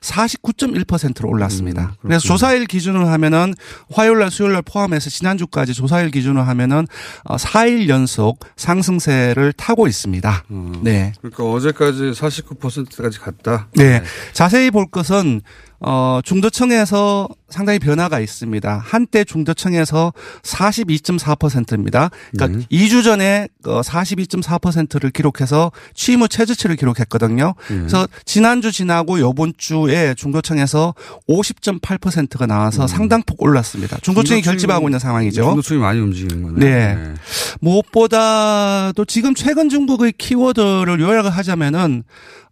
[0.00, 1.82] 49.1%로 올랐습니다.
[1.82, 2.26] 음, 그래서.
[2.26, 3.54] 조사일 기준으로 하면은
[3.92, 6.86] 화요일 날 수요일 날 포함해서 지난주까지 조사일 기준으로 하면은
[7.24, 10.44] 어 4일 연속 상승세를 타고 있습니다.
[10.82, 11.12] 네.
[11.20, 13.68] 그러니까 어제까지 49%까지 갔다.
[13.74, 14.02] 네.
[14.32, 15.40] 자세히 볼 것은
[15.80, 18.82] 어 중도층에서 상당히 변화가 있습니다.
[18.84, 20.12] 한때 중도층에서
[20.42, 22.10] 42.4%입니다.
[22.32, 22.66] 그러니까 네.
[22.70, 27.54] 2주 전에 어 42.4%를 기록해서 취임 후 최저치를 기록했거든요.
[27.70, 27.76] 네.
[27.76, 30.94] 그래서 지난주 지나고 요번 주에 중도층에서
[31.28, 33.98] 50.8%가 나와서 상당폭 올랐습니다.
[34.02, 35.42] 중도층이 중도층- 결집하고 있는 상황이죠.
[35.44, 36.58] 중도층이 많이 움직이는 거네.
[36.94, 37.14] 네.
[37.60, 42.02] 무엇보다도 지금 최근 중국의 키워드를 요약을 하자면은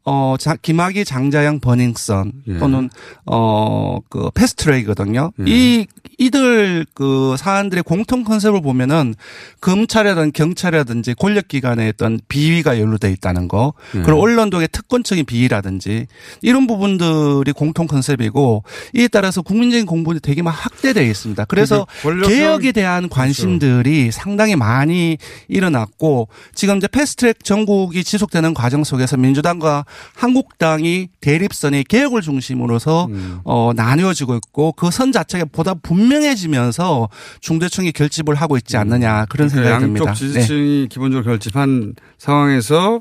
[0.09, 2.59] 어, 자, 김학의 장자영 버닝썬 예.
[2.59, 2.89] 또는
[3.27, 5.33] 어, 그 패스트트레이거든요.
[5.41, 5.45] 예.
[5.47, 5.87] 이
[6.19, 9.15] 이들 그 사안들의 공통 컨셉을 보면은
[9.61, 14.03] 검찰이라든 경찰이라든지 권력기관에 어떤 비위가 연루돼 있다는 거, 예.
[14.03, 16.07] 그리고 언론독의 특권적인 비위라든지
[16.41, 18.63] 이런 부분들이 공통 컨셉이고
[18.95, 21.45] 이에 따라서 국민적인 공분이 되게 막 확대되어 있습니다.
[21.47, 29.17] 그래서 권력형- 개혁에 대한 관심들이 상당히 많이 일어났고 지금 이제 패스트트랙 전국이 지속되는 과정 속에서
[29.17, 29.85] 민주당과
[30.15, 33.41] 한국당이 대립선이 개혁을 중심으로서 음.
[33.45, 37.09] 어 나뉘어지고 있고 그 선 자체가 보다 분명해지면서
[37.41, 40.11] 중대층이 결집을 하고 있지 않느냐 그런 생각이 그러니까 듭니다.
[40.11, 40.41] 양쪽 네.
[40.41, 43.01] 지지층이 기본적으로 결집한 상황에서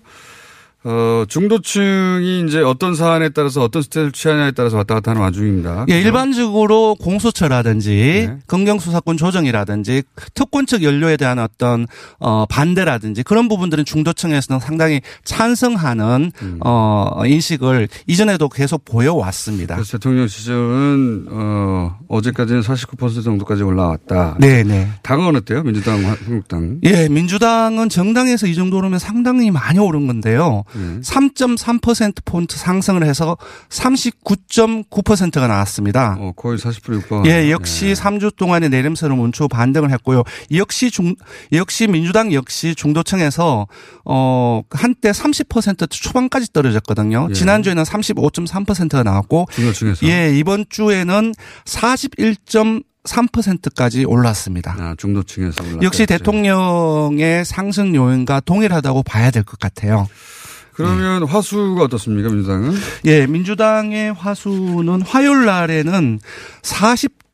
[0.87, 5.85] 어, 중도층이 이제 어떤 사안에 따라서 어떤 스타일을 취하냐에 따라서 왔다 갔다 하는 와중입니다.
[5.87, 6.07] 예, 그죠?
[6.07, 8.37] 일반적으로 공수처라든지 네.
[8.45, 10.03] 검경수사권 조정이라든지
[10.35, 11.87] 특권적 연료에 대한 어떤
[12.19, 16.59] 어 반대라든지 그런 부분들은 중도층에서는 상당히 찬성하는 음.
[16.63, 19.75] 어 인식을 이전에도 계속 보여왔습니다.
[19.75, 24.37] 그래서 대통령 지지율은 어, 어제까지는 49% 정도까지 올라왔다.
[24.39, 24.87] 네, 네.
[25.01, 25.63] 당은 어때요?
[25.63, 26.77] 민주당, 한국당.
[26.83, 30.63] 예, 민주당은 정당에서 이 정도로면 상당히 많이 오른 건데요.
[30.75, 30.99] 네.
[31.01, 33.37] 3.3%포인트 상승을 해서
[33.69, 36.17] 39.9%가 나왔습니다.
[36.19, 37.25] 어, 거의 40% 육박.
[37.27, 40.23] 예, 역시 3주 동안의 내림세로 멈추고 반등을 했고요.
[40.53, 41.15] 역시 중,
[41.53, 43.67] 역시 민주당 역시 중도층에서
[44.05, 47.27] 어, 한때 30% 초반까지 떨어졌거든요.
[47.29, 47.33] 예.
[47.33, 50.05] 지난주에는 35.3%가 나왔고 중도층에서.
[50.07, 51.33] 예, 이번 주에는
[51.65, 54.75] 41.3%까지 올랐습니다.
[54.79, 55.79] 아, 중도층에서 올랐다.
[55.83, 60.07] 역시 대통령의 상승 요인과 동일하다고 봐야 될 것 같아요.
[60.75, 62.73] 그러면 화수가 어떻습니까, 민주당은?
[63.05, 66.19] 예, 민주당의 화수는 화요일 날에는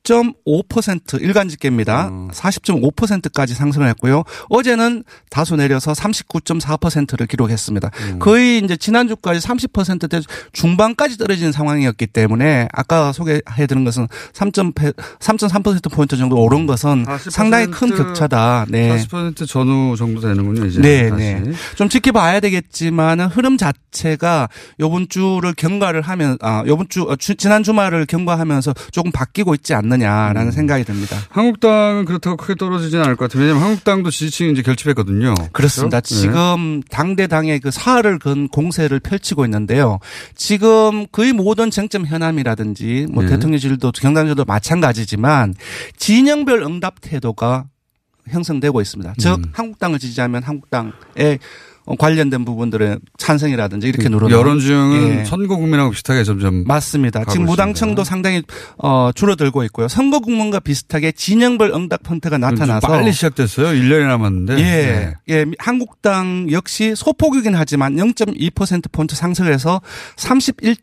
[0.03, 2.09] 40.5% 일간 집계입니다.
[2.11, 2.27] 어.
[2.33, 4.23] 40.5%까지 상승을 했고요.
[4.49, 7.91] 어제는 다소 내려서 39.4%를 기록했습니다.
[7.93, 8.19] 음.
[8.19, 10.21] 거의 이제 지난주까지 30%대
[10.53, 17.67] 중반까지 떨어지는 상황이었기 때문에 아까 소개해 드린 것은 3.3% 포인트 정도 오른 것은 40% 상당히
[17.67, 18.65] 큰 격차다.
[18.69, 18.97] 네.
[18.97, 20.81] 40% 전후 정도 되는군요, 이제.
[20.81, 21.23] 네, 다시.
[21.23, 21.43] 네.
[21.75, 27.63] 좀 지켜봐야 되겠지만 흐름 자체가 요번 주를 경과를 하면 아 요번 주, 어, 주 지난
[27.63, 30.51] 주말을 경과하면서 조금 바뀌고 있지 않 느냐라는 음.
[30.51, 31.17] 생각이 듭니다.
[31.29, 33.43] 한국당은 그렇다고 크게 떨어지지는 않을 것 같아요.
[33.43, 35.35] 왜냐하면 한국당도 지지층이 이제 결집했거든요.
[35.51, 35.99] 그렇습니다.
[35.99, 36.15] 그렇죠?
[36.15, 36.21] 네.
[36.21, 39.99] 지금 당대당의 그 사활을 건 공세를 펼치고 있는데요.
[40.35, 43.29] 지금 거의 모든 쟁점 현안이라든지 뭐 네.
[43.29, 45.53] 대통령실도 경단실도 마찬가지지만
[45.97, 47.65] 진영별 응답 태도가
[48.29, 49.13] 형성되고 있습니다.
[49.17, 49.43] 즉 음.
[49.53, 51.39] 한국당을 지지하면 한국당에
[51.97, 55.25] 관련된 부분들의 찬성이라든지 이렇게 누르는 그 여론 중은 예.
[55.25, 57.25] 선거 국민하고 비슷하게 점점 맞습니다.
[57.25, 57.45] 지금.
[57.45, 58.43] 무당층도 상당히
[58.77, 59.87] 어, 줄어들고 있고요.
[59.87, 63.67] 선거 국면과 비슷하게 진영별 응답 형태가 나타나서 빨리 시작됐어요.
[63.67, 64.57] 1년이 남았는데.
[64.57, 65.13] 예, 네.
[65.29, 69.81] 예, 한국당 역시 소폭이긴 하지만 0.2%포인트 상승해서
[70.17, 70.75] 31.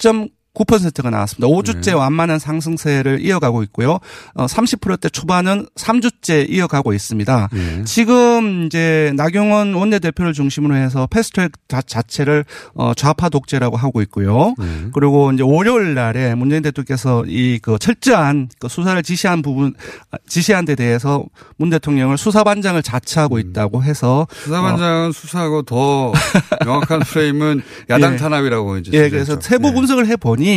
[0.64, 1.47] 9%가 나왔습니다.
[1.47, 1.92] 5주째 네.
[1.92, 3.99] 완만한 상승세를 이어가고 있고요.
[4.35, 7.49] 어, 30%대 초반은 3주째 이어가고 있습니다.
[7.55, 7.85] 예.
[7.85, 12.44] 지금 이제 나경원 원내대표를 중심으로 해서 패스트트랙 자- 자체를
[12.75, 14.55] 어, 좌파 독재라고 하고 있고요.
[14.59, 14.66] 네.
[14.92, 19.75] 그리고 이제 월요일 날에 문재인 대통령께서 이 그 철저한 그 수사를 지시한 부분
[20.12, 21.25] 아, 지시한 데 대해서
[21.57, 23.40] 문 대통령을 수사반장을 자처하고 음.
[23.40, 26.12] 있다고 해서 수사반장은 수사하고 더
[26.64, 28.16] 명확한 프레임은 야당 예.
[28.16, 28.90] 탄압이라고 이제.
[28.94, 29.38] 예, 그래서.
[29.40, 29.73] 세부 예.
[29.75, 30.48] 분석을 해 보니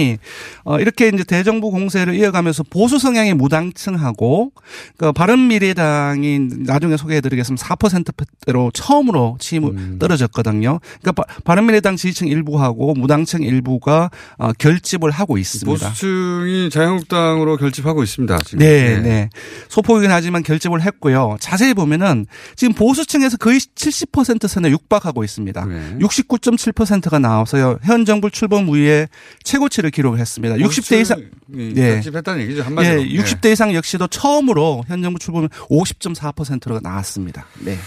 [0.64, 4.52] 어 이렇게 이제 대정부 공세를 이어가면서 보수 성향의 무당층하고
[4.98, 7.66] 그 바른 미래당이 나중에 소개해드리겠습니다.
[7.76, 9.98] 4%대로 처음으로 취임 음.
[10.00, 10.80] 떨어졌거든요.
[11.02, 15.88] 그러니까 바- 바른 미래당 지지층 일부하고 무당층 일부가 어, 결집을 하고 있습니다.
[15.90, 18.38] 보수층이 자유한국당으로 결집하고 있습니다.
[18.40, 18.60] 지금.
[18.60, 18.98] 네, 예.
[19.00, 19.30] 네.
[19.70, 21.38] 소폭이긴 하지만 결집을 했고요.
[21.40, 22.26] 자세히 보면은
[22.56, 25.66] 지금 보수층에서 거의 70% 선에 육박하고 있습니다.
[25.66, 25.98] 네.
[26.00, 27.80] 69.7%가 나와서요.
[27.84, 29.08] 현 정부 출범 후에
[29.44, 30.56] 최고치 를 기록했습니다.
[30.56, 31.18] 60대 이상
[31.48, 31.94] 보수층이 예.
[31.94, 32.62] 결집했다는 얘기죠.
[32.64, 33.02] 한마디로.
[33.02, 37.46] 예, 60대 이상 역시도 처음으로 현 정부 출범 50.4%가 나왔습니다.
[37.60, 37.78] 네.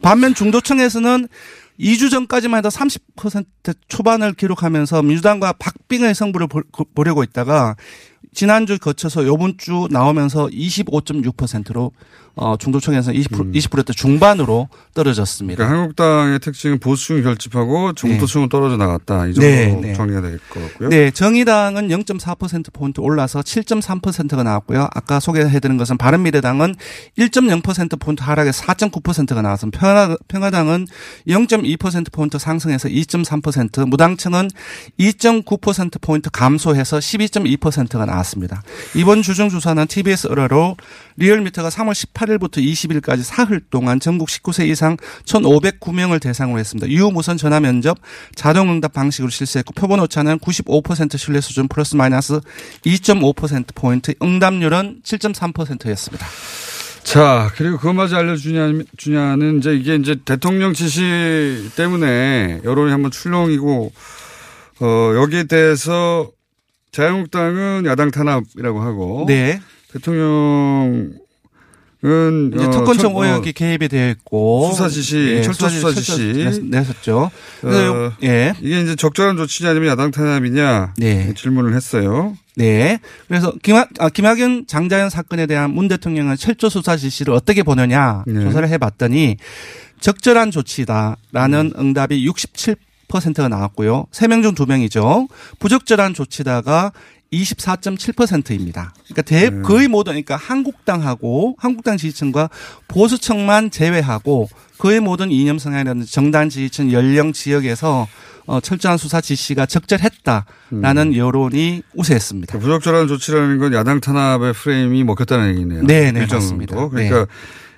[0.00, 1.28] 반면 중도층에서는
[1.80, 3.44] 2주 전까지만 해도 30%
[3.88, 6.62] 초반을 기록하면서 민주당과 박빙의 승부를 보-
[6.94, 7.76] 보려고 있다가
[8.34, 11.92] 지난주 거쳐서 요번 주 나오면서 25.6%로
[12.34, 15.64] 어, 중도층에서 20%, 20%대 중반으로 떨어졌습니다.
[15.64, 15.68] 음.
[15.68, 19.26] 그러니까 한국당의 특징은 보수층이 결집하고 중도층은 떨어져 나갔다.
[19.26, 19.92] 이 정도로 네, 네.
[19.94, 20.88] 정리가 될 것 같고요.
[20.88, 24.88] 네, 정의당은 0.4%포인트 올라서 7.3%가 나왔고요.
[24.94, 26.74] 아까 소개해드린 것은 바른미래당은
[27.18, 29.78] 1.0%포인트 하락해서 4.9%가 나왔습니다.
[29.78, 30.86] 평화, 평화당은
[31.28, 34.48] 0.2%포인트 상승해서 2.3%, 무당층은
[34.98, 38.62] 2.9%포인트 감소해서 12.2%가 나왔습니다.
[38.94, 40.76] 이번 주중 조사는 TBS 의뢰로
[41.16, 46.88] 리얼미터가 3월 18 일부터 20일까지 사흘 동안 전국 19세 이상 1,509명을 대상으로 했습니다.
[46.88, 47.98] 유무선 전화 면접
[48.34, 52.40] 자동응답 방식으로 실시했고 표본 오차는 95% 신뢰 수준 플러스 마이너스
[52.84, 56.26] 2.5%포인트 응답률은 7.3%였습니다.
[57.02, 63.92] 자, 그리고 그것마저 알려주냐, 주냐는 이제 이게 이제 대통령 지시 때문에 여론이 한번 출렁이고,
[64.80, 66.30] 어, 여기에 대해서
[66.92, 69.24] 자유한국당은 야당 탄압이라고 하고.
[69.26, 69.60] 네.
[69.92, 71.12] 대통령
[72.04, 76.32] 은 이제 어, 특권청 천- 의혹이 개입이 되어 있고 수사 지시, 철저 수사 지시.
[76.32, 77.30] 냈- 냈었죠.
[77.62, 78.54] 어, 예.
[78.60, 81.32] 이게 이제 적절한 조치냐 아니면 야당 탄압이냐 네.
[81.34, 82.36] 질문을 했어요.
[82.56, 82.98] 네.
[83.28, 88.40] 그래서 김학, 아, 김학연 장자연 사건에 대한 문 대통령은 철저 수사 지시를 어떻게 보느냐 네.
[88.42, 89.36] 조사를 해봤더니
[90.00, 94.06] 적절한 조치다라는 응답이 67%가 나왔고요.
[94.10, 95.28] 3명 중 2명이죠.
[95.60, 96.90] 부적절한 조치다가
[97.32, 98.92] 24.7%입니다.
[99.04, 99.62] 그러니까 대, 네.
[99.62, 102.50] 거의 모든, 그러니까 한국당하고 한국당 지지층과
[102.88, 108.06] 보수층만 제외하고 거의 모든 이념 성향이라든지 정당 지지층 연령 지역에서
[108.46, 112.52] 어, 철저한 수사 지시가 적절했다라는 여론이 우세했습니다.
[112.52, 115.82] 그 부적절한 조치라는 건 야당 탄압의 프레임이 먹혔다는 얘기네요.
[115.84, 116.74] 네, 네, 맞습니다.
[116.74, 116.90] 정도.
[116.90, 117.26] 그러니까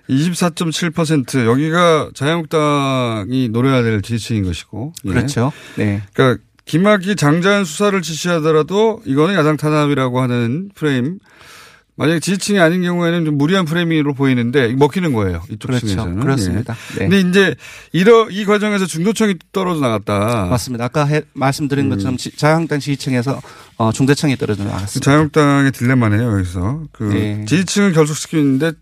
[0.08, 4.92] 24.7% 여기가 자유한국당이 노려야 될 지지층인 것이고.
[5.04, 5.08] 예.
[5.10, 5.52] 그렇죠.
[5.76, 6.02] 네.
[6.12, 11.18] 그러니까 김학의 장자연 수사를 지시하더라도 이거는 야당 탄압이라고 하는 프레임.
[11.96, 15.42] 만약에 지지층이 아닌 경우에는 좀 무리한 프레임으로 보이는데 먹히는 거예요.
[15.48, 15.86] 이쪽 그렇죠.
[15.86, 16.18] 층에서는.
[16.20, 16.74] 그렇습니다.
[16.98, 17.06] 예.
[17.06, 17.08] 네.
[17.08, 17.54] 근데 이제
[17.92, 20.46] 이러 이 과정에서 중도층이 떨어져 나갔다.
[20.50, 20.86] 맞습니다.
[20.86, 23.40] 아까 해- 말씀드린 것처럼 지- 자유한국당 지지층에서
[23.76, 25.04] 어, 중대층이 떨어져 나갔습니다.
[25.04, 26.32] 자유한국당의 딜레마네요.
[26.32, 27.44] 여기서 그 네.
[27.46, 28.72] 지지층을 결속시키는데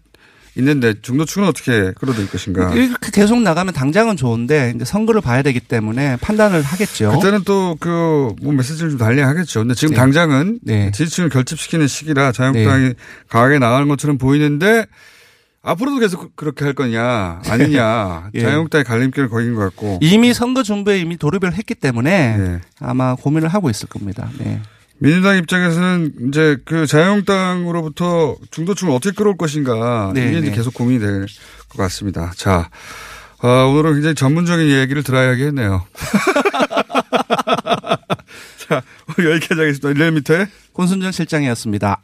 [0.57, 2.72] 있는데 중도층은 어떻게 끌어들일 것인가.
[2.74, 7.12] 이렇게 계속 나가면 당장은 좋은데 이제 선거를 봐야 되기 때문에 판단을 하겠죠.
[7.12, 9.61] 그때는 또 그 뭐 메시지를 좀 달리 하겠죠.
[9.61, 9.96] 근데 지금 네.
[10.00, 10.90] 당장은 네.
[10.92, 12.94] 지지층을 결집시키는 시기라 자유한국당이
[13.28, 14.86] 강하게 나가는 것처럼 보이는데
[15.62, 18.40] 앞으로도 계속 그렇게 할 거냐 아니냐 예.
[18.40, 22.61] 자유한국당의 갈림길을 거긴 것 같고 이미 선거 준비에 이미 돌입을 했기 때문에 네.
[22.80, 24.28] 아마 고민을 하고 있을 겁니다.
[24.38, 24.61] 네.
[25.03, 30.50] 민주당 입장에서는 이제 그 자유한국당으로부터 중도층을 어떻게 끌어올 것인가 네, 이게 네.
[30.53, 31.26] 계속 고민이 될
[31.72, 32.32] 것 같습니다.
[32.36, 32.70] 자
[33.42, 35.84] 어, 오늘은 굉장히 전문적인 얘기를 들어야겠네요.
[38.68, 38.82] 자
[39.18, 39.90] 오늘 여기까지 하겠습니다.
[39.90, 42.00] 일레미터의 권순정 실장이었습니다.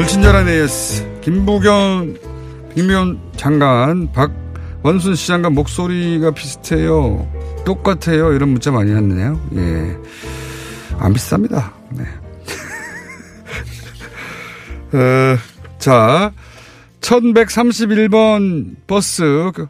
[0.00, 2.16] 불친절한 AS 김부경
[2.74, 7.30] 김미연 장관 박원순 시장과 목소리가 비슷해요.
[7.66, 8.32] 똑같아요.
[8.32, 9.38] 이런 문자 많이 왔네요.
[9.56, 9.98] 예.
[10.98, 11.74] 안 비슷합니다.
[11.90, 12.04] 네.
[14.96, 15.38] 어,
[15.78, 16.32] 자,
[17.02, 19.66] 1131번 버스, 그,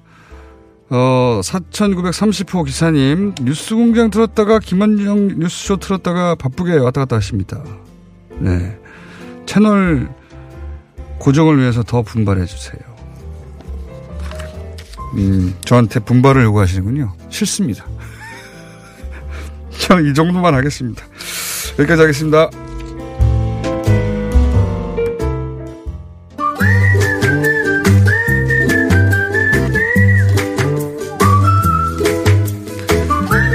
[0.90, 7.64] 어, 4930호 기사님, 뉴스 공장 틀었다가 김한정 뉴스쇼 틀었다가 바쁘게 왔다 갔다 하십니다.
[8.38, 8.78] 네.
[9.44, 10.19] 채널
[11.20, 12.80] 고정을 위해서 더 분발해 주세요.
[15.14, 17.12] 음, 저한테 분발을 요구하시는군요.
[17.28, 17.84] 싫습니다.
[19.78, 21.04] 저이 정도만 하겠습니다.
[21.78, 22.50] 여기까지 하겠습니다.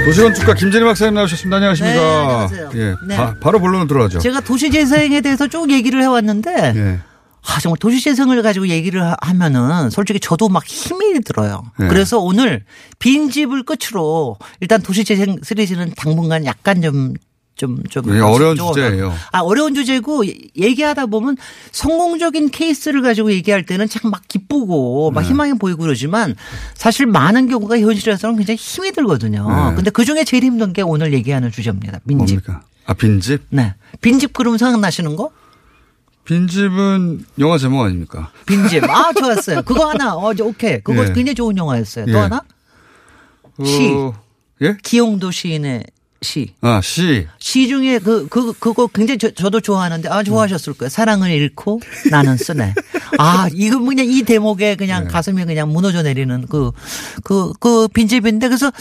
[0.04, 1.56] 도시건축가 김진희 박사님 나오셨습니다.
[1.56, 1.96] 안녕하십니까.
[1.96, 2.70] 네, 안녕하세요.
[2.76, 3.16] 예, 네.
[3.16, 4.20] 바, 바로 본론으로 들어가죠.
[4.20, 7.00] 제가 도시재생에 대해서 쭉 얘기를 해왔는데 예.
[7.48, 11.62] 아, 정말 도시재생을 가지고 얘기를 하- 하면은 솔직히 저도 막 힘이 들어요.
[11.78, 11.88] 네.
[11.88, 12.64] 그래서 오늘
[12.98, 17.14] 빈집을 끝으로 일단 도시재생 시리즈는 당분간 약간 좀
[17.54, 18.04] 좀, 좀.
[18.12, 19.14] 네, 어려운 좀- 주제예요.
[19.32, 21.38] 아, 어려운 주제고 얘- 얘기하다 보면
[21.72, 25.28] 성공적인 케이스를 가지고 얘기할 때는 참 막 기쁘고 막 네.
[25.28, 26.34] 희망이 보이고 그러지만
[26.74, 29.48] 사실 많은 경우가 현실에서는 굉장히 힘이 들거든요.
[29.70, 29.74] 네.
[29.74, 32.00] 근데 그 중에 제일 힘든 게 오늘 얘기하는 주제입니다.
[32.06, 32.16] 빈집.
[32.44, 32.62] 뭡니까?
[32.84, 33.42] 아, 빈집?
[33.48, 33.72] 네.
[34.02, 35.30] 빈집 그러면 생각나시는 거?
[36.26, 38.30] 빈집은 영화 제목 아닙니까?
[38.46, 38.84] 빈집.
[38.84, 39.62] 아, 좋았어요.
[39.62, 40.14] 그거 하나.
[40.14, 40.80] 어, 저 오케이.
[40.80, 41.12] 그거 예.
[41.12, 42.06] 굉장히 좋은 영화였어요.
[42.06, 42.16] 또 예.
[42.16, 42.42] 하나?
[43.64, 43.88] 시.
[43.88, 44.12] 어,
[44.62, 44.76] 예?
[44.82, 45.84] 기용도 시인의
[46.26, 46.54] 시.
[46.60, 47.26] 아, 시.
[47.38, 50.90] 시 중에 그, 그, 그거 굉장히 저, 저도 좋아하는데, 아, 좋아하셨을 거예요.
[50.90, 52.74] 사랑을 잃고 나는 쓰네.
[53.18, 55.10] 아, 이거 그냥 이 대목에 그냥 네.
[55.10, 56.72] 가슴이 그냥 무너져 내리는 그,
[57.22, 58.72] 그, 그 빈집인데, 그래서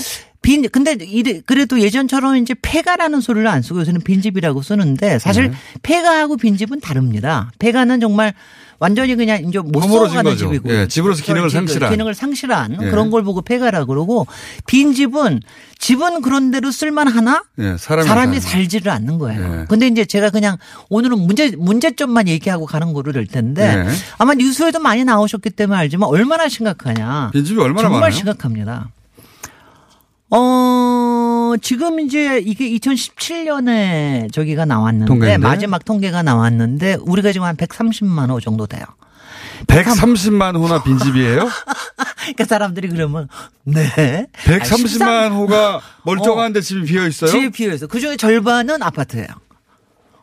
[0.42, 5.58] 빈, 근데 이래, 그래도 예전처럼 이제 폐가라는 소리를 안 쓰고 요새는 빈집이라고 쓰는데, 사실 네.
[5.84, 7.52] 폐가하고 빈집은 다릅니다.
[7.60, 8.34] 폐가는 정말
[8.80, 10.36] 완전히 그냥 이제 못 써가는.
[10.38, 10.70] 집이고.
[10.70, 11.50] 예, 집으로서 기능을.
[11.50, 11.92] 상실한.
[11.92, 12.90] 기능을 상실한 예.
[12.90, 14.28] 그런 걸 보고 폐가라 그러고
[14.68, 15.40] 빈 집은
[15.80, 18.40] 집은 그런 대로 쓸만하나 예, 사람이, 사람이.
[18.40, 19.62] 살지를 않는 거예요.
[19.62, 19.66] 예.
[19.70, 20.58] 근데 이제 제가 그냥
[20.90, 23.92] 오늘은 문제 문제점만 얘기하고 가는 거로 될 텐데 예.
[24.18, 27.32] 아마 뉴스에도 많이 나오셨기 때문에 알지만 얼마나 심각하냐.
[27.34, 28.12] 빈집이 얼마나 정말 많아요?
[28.18, 28.90] 심각합니다.
[30.32, 30.38] 어,
[31.62, 35.38] 지금 이제 이게 2017년에 저기가 나왔는데 통계인데?
[35.38, 38.84] 마지막 통계가 나왔는데 우리가 지금 한 130만 호 정도 돼요.
[39.68, 41.50] 130만 호나 빈집이에요?
[42.20, 43.28] 그러니까 사람들이 그러면
[43.64, 44.28] 네.
[44.44, 47.30] 130만 호가 멀쩡한데 집이 비어 있어요?
[47.30, 47.88] 집이 비어 있어.
[47.88, 49.28] 그 중에 절반은 아파트예요.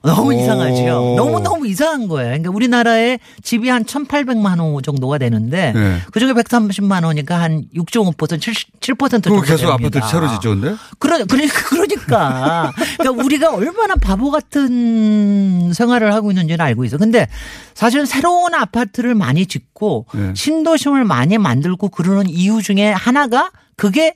[0.02, 0.32] 너무 오.
[0.32, 1.14] 이상하죠.
[1.16, 2.28] 너무너무 이상한 거예요.
[2.30, 5.98] 그러니까 우리나라에 집이 한 1,800만 호 정도가 되는데 네.
[6.10, 10.00] 그 중에 130만 호니까 한 6.5% 7, 7% 정도 그거 계속 됩니다.
[10.00, 10.74] 아파트 새로 짓죠, 근데?
[10.98, 12.72] 그러, 그러니까, 그러니까.
[12.98, 16.98] 그러니까 우리가 얼마나 바보 같은 생활을 하고 있는지는 알고 있어.
[16.98, 17.28] 근데
[17.74, 20.32] 사실은 새로운 아파트를 많이 짓고 네.
[20.34, 24.14] 신도심을 많이 만들고 그러는 이유 중에 하나가 그게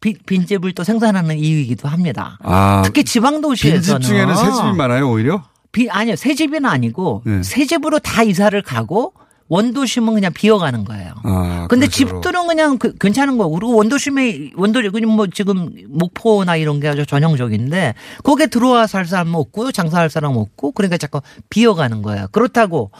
[0.00, 2.38] 빈- 빈집을 또 생산하는 이유이기도 합니다.
[2.42, 5.42] 아, 특히 지방 도시에서는 빈집 중에는 새 집이 많아요, 오히려?
[5.72, 7.42] 비, 아니요 새 집은 아니고 네.
[7.42, 9.12] 새 집으로 다 이사를 가고
[9.48, 11.12] 원도심은 그냥 비어가는 거예요.
[11.22, 12.20] 아, 근데 그런 식으로.
[12.22, 17.94] 집들은 그냥 그- 괜찮은 거고 그리고 원도심에 원도심 뭐 지금 목포나 이런 게 아주 전형적인데
[18.22, 21.20] 거기에 들어와 살 사람 없고 장사할 사람 없고 그러니까 자꾸
[21.50, 22.26] 비어가는 거예요.
[22.32, 22.90] 그렇다고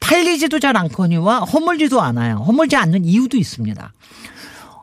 [0.00, 2.36] 팔리지도 잘 않거니와 허물지도 않아요.
[2.46, 3.92] 허물지 않는 이유도 있습니다.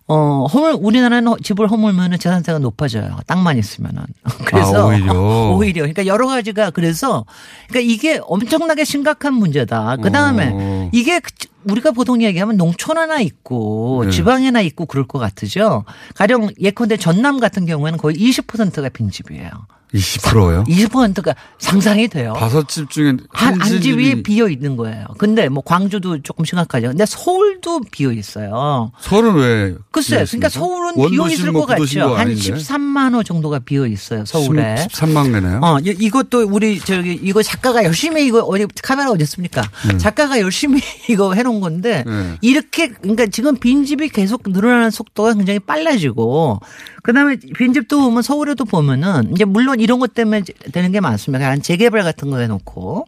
[0.09, 3.17] 어, 허물, 우리나라는 허- 집을 허물면은 재산세가 높아져요.
[3.27, 4.03] 땅만 있으면은.
[4.45, 4.83] 그래서.
[4.83, 5.13] 아, 오히려.
[5.53, 5.81] 오히려.
[5.81, 7.25] 그러니까 여러 가지가 그래서
[7.67, 9.97] 그러니까 이게 엄청나게 심각한 문제다.
[10.01, 10.89] 그 다음에 어.
[10.93, 11.31] 이게 그-
[11.69, 14.11] 우리가 보통 얘기하면 농촌 하나 있고 네.
[14.11, 15.83] 지방에 나 있고 그럴 것 같으죠.
[16.15, 19.49] 가령 예컨대 전남 같은 경우에는 거의 20%가 빈집이에요.
[19.93, 20.63] 20%요?
[20.67, 22.33] 20%가 상상이 돼요.
[22.37, 25.05] 다섯 집 중에 한, 한한 집이 집이 비어 있는 거예요.
[25.17, 26.89] 근데 뭐 광주도 조금 심각하죠.
[26.89, 28.91] 근데 서울도 비어 있어요.
[28.99, 29.75] 서울은 왜?
[29.91, 30.25] 글쎄?
[30.25, 31.99] 그러니까 서울은 비어 있을 뭐것 같죠.
[32.09, 32.41] 거한 아닌데?
[32.53, 34.25] 13만 호 정도가 비어 있어요.
[34.25, 34.75] 서울에.
[34.91, 35.59] 13만 개네요.
[35.63, 39.61] 어, 이- 이것도 우리 저기 이거 작가가 열심히 이거 어디 카메라 어디 있습니까?
[39.87, 39.97] 네.
[39.97, 42.35] 작가가 열심히 이거 해놓은 건데 네.
[42.41, 46.59] 이렇게 그러니까 지금 빈 집이 계속 늘어나는 속도가 굉장히 빨라지고
[47.03, 51.49] 그다음에 빈 집도 보면 서울에도 보면은 이제 물론 이런 것 때문에 되는 게 많습니다.
[51.49, 53.07] 한 재개발 같은 거 해놓고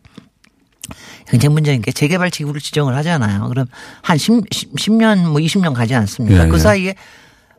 [1.50, 3.48] 문제인 게 재개발 지구를 지정을 하잖아요.
[3.50, 3.68] 그럼
[4.02, 6.46] 한 10, 10 년 뭐 20년 가지 않습니까?
[6.46, 6.60] 예, 그 예.
[6.60, 6.96] 사이에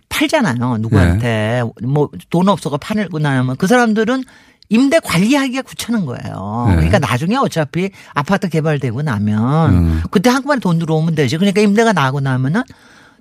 [0.08, 0.78] 팔잖아요.
[0.78, 4.24] 누구한테 뭐돈 없어가 팔고 나면 그 사람들은
[4.68, 6.64] 임대 관리하기가 귀찮은 거예요.
[6.68, 6.74] 네.
[6.76, 10.02] 그러니까 나중에 어차피 아파트 개발되고 나면 음.
[10.10, 11.36] 그때 한꺼번에 돈 들어오면 되지.
[11.38, 12.62] 그러니까 임대가 나고 나면은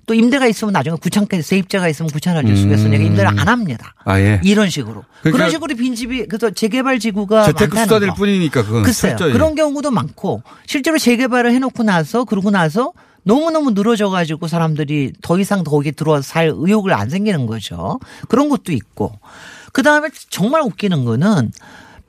[0.06, 3.94] 또 임대가 있으면 나중에 귀찮게 세입자가 있으면 귀찮아질 수가 있으니까 임대를 안 합니다.
[4.04, 4.40] 아 예.
[4.44, 5.04] 이런 식으로.
[5.20, 8.14] 그러니까 그런 식으로 빈집이 그래서 재개발 지구가 재테크 많다는 수단일 거.
[8.14, 9.12] 뿐이니까 그건 글쎄요.
[9.12, 9.32] 철저히.
[9.32, 12.92] 그런 경우도 많고 실제로 재개발을 해놓고 나서 그러고 나서
[13.22, 18.00] 너무너무 늘어져 가지고 사람들이 더 이상 거기에 들어와서 살 의욕을 안 생기는 거죠.
[18.28, 19.18] 그런 것도 있고.
[19.72, 21.52] 그 다음에 정말 웃기는 거는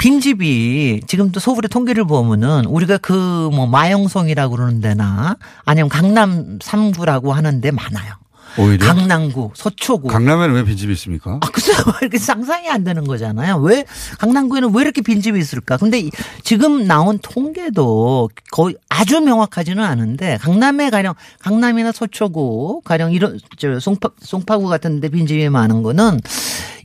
[0.01, 3.21] 빈집이 지금 또 서울의 통계를 보면은 우리가 그
[3.51, 5.35] 뭐 마영성이라고 그러는 데나
[5.65, 8.13] 아니면 강남 3구라고 하는 데 많아요.
[8.57, 10.07] 오히려 강남구, 서초구.
[10.07, 11.39] 강남에는 왜 빈집이 있습니까?
[11.41, 11.77] 아, 글쎄요.
[12.01, 13.57] 이렇게 상상이 안 되는 거잖아요.
[13.57, 13.85] 왜,
[14.19, 15.77] 강남구에는 왜 이렇게 빈집이 있을까?
[15.77, 16.11] 근데 이-
[16.43, 24.09] 지금 나온 통계도 거의 아주 명확하지는 않은데, 강남에 가령, 강남이나 서초구, 가령 이런, 저, 송파,
[24.21, 26.19] 송파구 같은 데 빈집이 많은 거는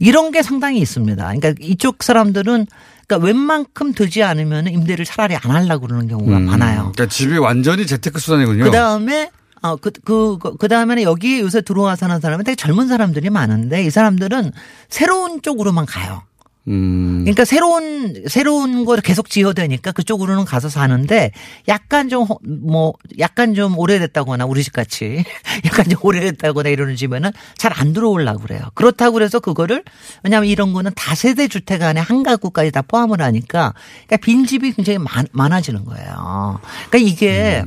[0.01, 1.25] 이런 게 상당히 있습니다.
[1.25, 2.67] 그러니까 이쪽 사람들은
[3.07, 6.93] 그러니까 웬만큼 되지 않으면 임대를 차라리 안 하려고 그러는 경우가 음, 많아요.
[6.95, 8.65] 그러니까 집이 완전히 재테크 수단이군요.
[8.65, 9.31] 그 다음에
[9.63, 13.85] 어, 그, 그, 그, 그 다음에는 여기 요새 들어와 사는 사람은 되게 젊은 사람들이 많은데
[13.85, 14.53] 이 사람들은
[14.89, 16.23] 새로운 쪽으로만 가요.
[16.69, 17.21] 음.
[17.21, 21.31] 그러니까 새로운, 새로운 걸 계속 지어대니까 그쪽으로는 가서 사는데
[21.69, 25.25] 약간 좀, 허- 뭐, 약간 좀 오래됐다거나 우리 집 같이
[25.65, 28.63] 약간 좀 오래됐다거나 이러는 집에는 잘 안 들어오려고 그래요.
[28.75, 29.85] 그렇다고 그래서 그거를
[30.25, 33.75] 왜냐하면 이런 거는 다세대 주택 안에 한 가구까지 다 포함을 하니까
[34.07, 36.59] 그러니까 빈 집이 굉장히 많, 많아지는 거예요.
[36.91, 37.65] 그러니까 이게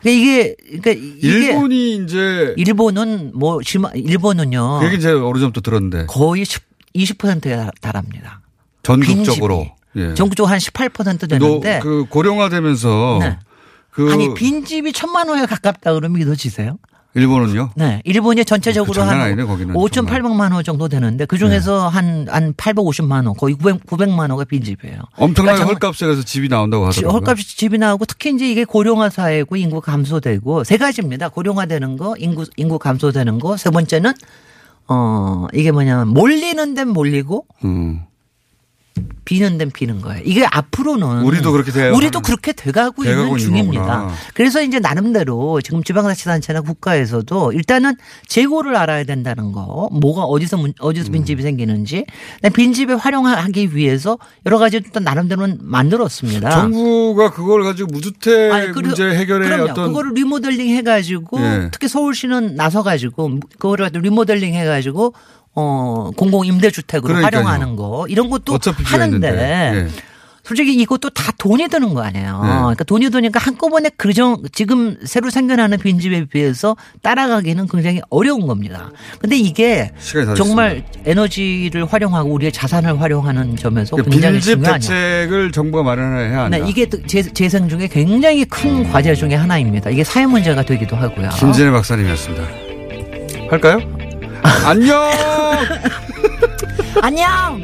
[0.00, 1.42] 그러니까 이게 그러니까 이게 음.
[1.42, 6.62] 일본이 이제 일본은 뭐 심하- 일본은요 그 얘기 제가 오래전부터 들었는데 거의 10,
[6.96, 8.40] 20%에 달합니다.
[8.82, 9.66] 전국적으로
[9.96, 10.14] 예.
[10.14, 13.38] 전국적으로 한 18% 되는데 노- 그 고령화되면서 네.
[13.90, 16.76] 그 아니 빈집이 천만 호에 가깝다 그러면 믿어지세요?
[17.14, 17.70] 일본은요?
[17.76, 18.02] 네.
[18.04, 22.52] 일본이 전체적으로 그 장난 한 아니네, 거기는 5,800만 호 정도 되는데 그 중에서 한, 한
[22.52, 24.98] 850만 호 거의 900, 900만 호가 빈집이에요.
[25.16, 27.18] 엄청나게 그러니까 헐값에 가서 집이 나온다고 지- 하더라고요.
[27.18, 31.30] 헐값이 집이 나오고 특히 이제 이게 고령화 사회고 인구 감소되고 세 가지입니다.
[31.30, 34.12] 고령화되는 거, 인구 인구 감소되는 거, 세 번째는
[34.88, 38.02] 어 이게 뭐냐면 몰리는 데는 몰리고 음.
[39.24, 40.22] 비는 데는 비는 거예요.
[40.24, 41.92] 이게 앞으로는 우리도 그렇게 돼요.
[41.94, 43.82] 우리도 그렇게 돼가고 있는 중입니다.
[43.84, 44.12] 거구나.
[44.34, 47.94] 그래서 이제 나름대로 지금 지방자치단체나 국가에서도 일단은
[48.28, 50.72] 재고를 알아야 된다는 거, 뭐가 어디서 문- 음.
[50.78, 52.04] 어디서 빈집이 생기는지,
[52.40, 54.16] 근데 빈집에 활용하기 위해서
[54.46, 56.50] 여러 가지 또 나름대로는 만들었습니다.
[56.50, 59.72] 정부가 그걸 가지고 무주택 아니, 그리고- 문제 해결에 그럼요.
[59.72, 61.68] 어떤 그거를 리모델링 해가지고 예.
[61.72, 65.14] 특히 서울시는 나서가지고 그거를 가지고 리모델링 해가지고
[65.56, 67.42] 어 공공 임대주택으로 그러니까요.
[67.44, 69.28] 활용하는 거 이런 것도 하는데.
[69.28, 69.88] 예.
[70.44, 72.40] 솔직히 이것도 다 돈이 드는 거 아니에요.
[72.40, 72.48] 네.
[72.48, 78.92] 그러니까 돈이 드니까 한꺼번에 그정 지금 새로 생겨나는 빈집에 비해서 따라가기는 굉장히 어려운 겁니다.
[79.18, 79.90] 근데 이게
[80.36, 86.58] 정말 에너지를 활용하고 우리의 자산을 활용하는 점에서 굉장히 그러니까 빈집 중요한 대책을 정부가 마련해야 한다.
[86.58, 86.88] 네, 이게
[87.34, 89.90] 재생 중에 굉장히 큰 과제 중에 하나입니다.
[89.90, 91.30] 이게 사회 문제가 되기도 하고요.
[91.30, 92.44] 김진애 박사님이었습니다.
[93.50, 93.95] 할까요?
[94.64, 95.10] 안녕.
[97.02, 97.60] 안녕.